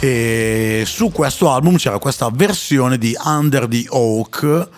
E 0.00 0.84
su 0.86 1.10
questo 1.10 1.50
album 1.50 1.76
c'era 1.76 1.98
questa 1.98 2.28
versione 2.30 2.98
di 2.98 3.16
Under 3.24 3.66
the 3.68 3.86
Oak 3.88 4.68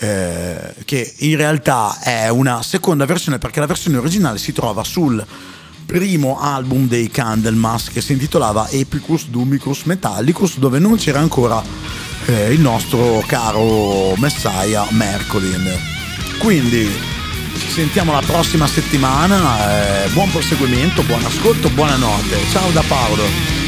eh, 0.00 0.74
che 0.84 1.14
in 1.18 1.36
realtà 1.36 1.98
è 2.00 2.28
una 2.28 2.62
seconda 2.62 3.04
versione 3.04 3.38
perché 3.38 3.60
la 3.60 3.66
versione 3.66 3.96
originale 3.96 4.38
si 4.38 4.52
trova 4.52 4.82
sul 4.84 5.24
primo 5.86 6.40
album 6.40 6.88
dei 6.88 7.10
Candlemas 7.10 7.90
che 7.90 8.00
si 8.00 8.12
intitolava 8.12 8.68
Epicus 8.70 9.28
Dumicus 9.28 9.82
Metallicus 9.84 10.58
dove 10.58 10.78
non 10.78 10.96
c'era 10.96 11.20
ancora 11.20 11.62
eh, 12.26 12.52
il 12.52 12.60
nostro 12.60 13.22
caro 13.26 14.14
Messiah 14.16 14.86
Mercolin. 14.90 15.70
Quindi 16.38 16.90
ci 17.58 17.68
sentiamo 17.68 18.12
la 18.12 18.22
prossima 18.24 18.66
settimana, 18.66 20.04
eh, 20.04 20.08
buon 20.10 20.30
proseguimento, 20.30 21.02
buon 21.02 21.24
ascolto, 21.24 21.68
buonanotte. 21.70 22.38
Ciao 22.50 22.70
da 22.70 22.82
Paolo. 22.86 23.63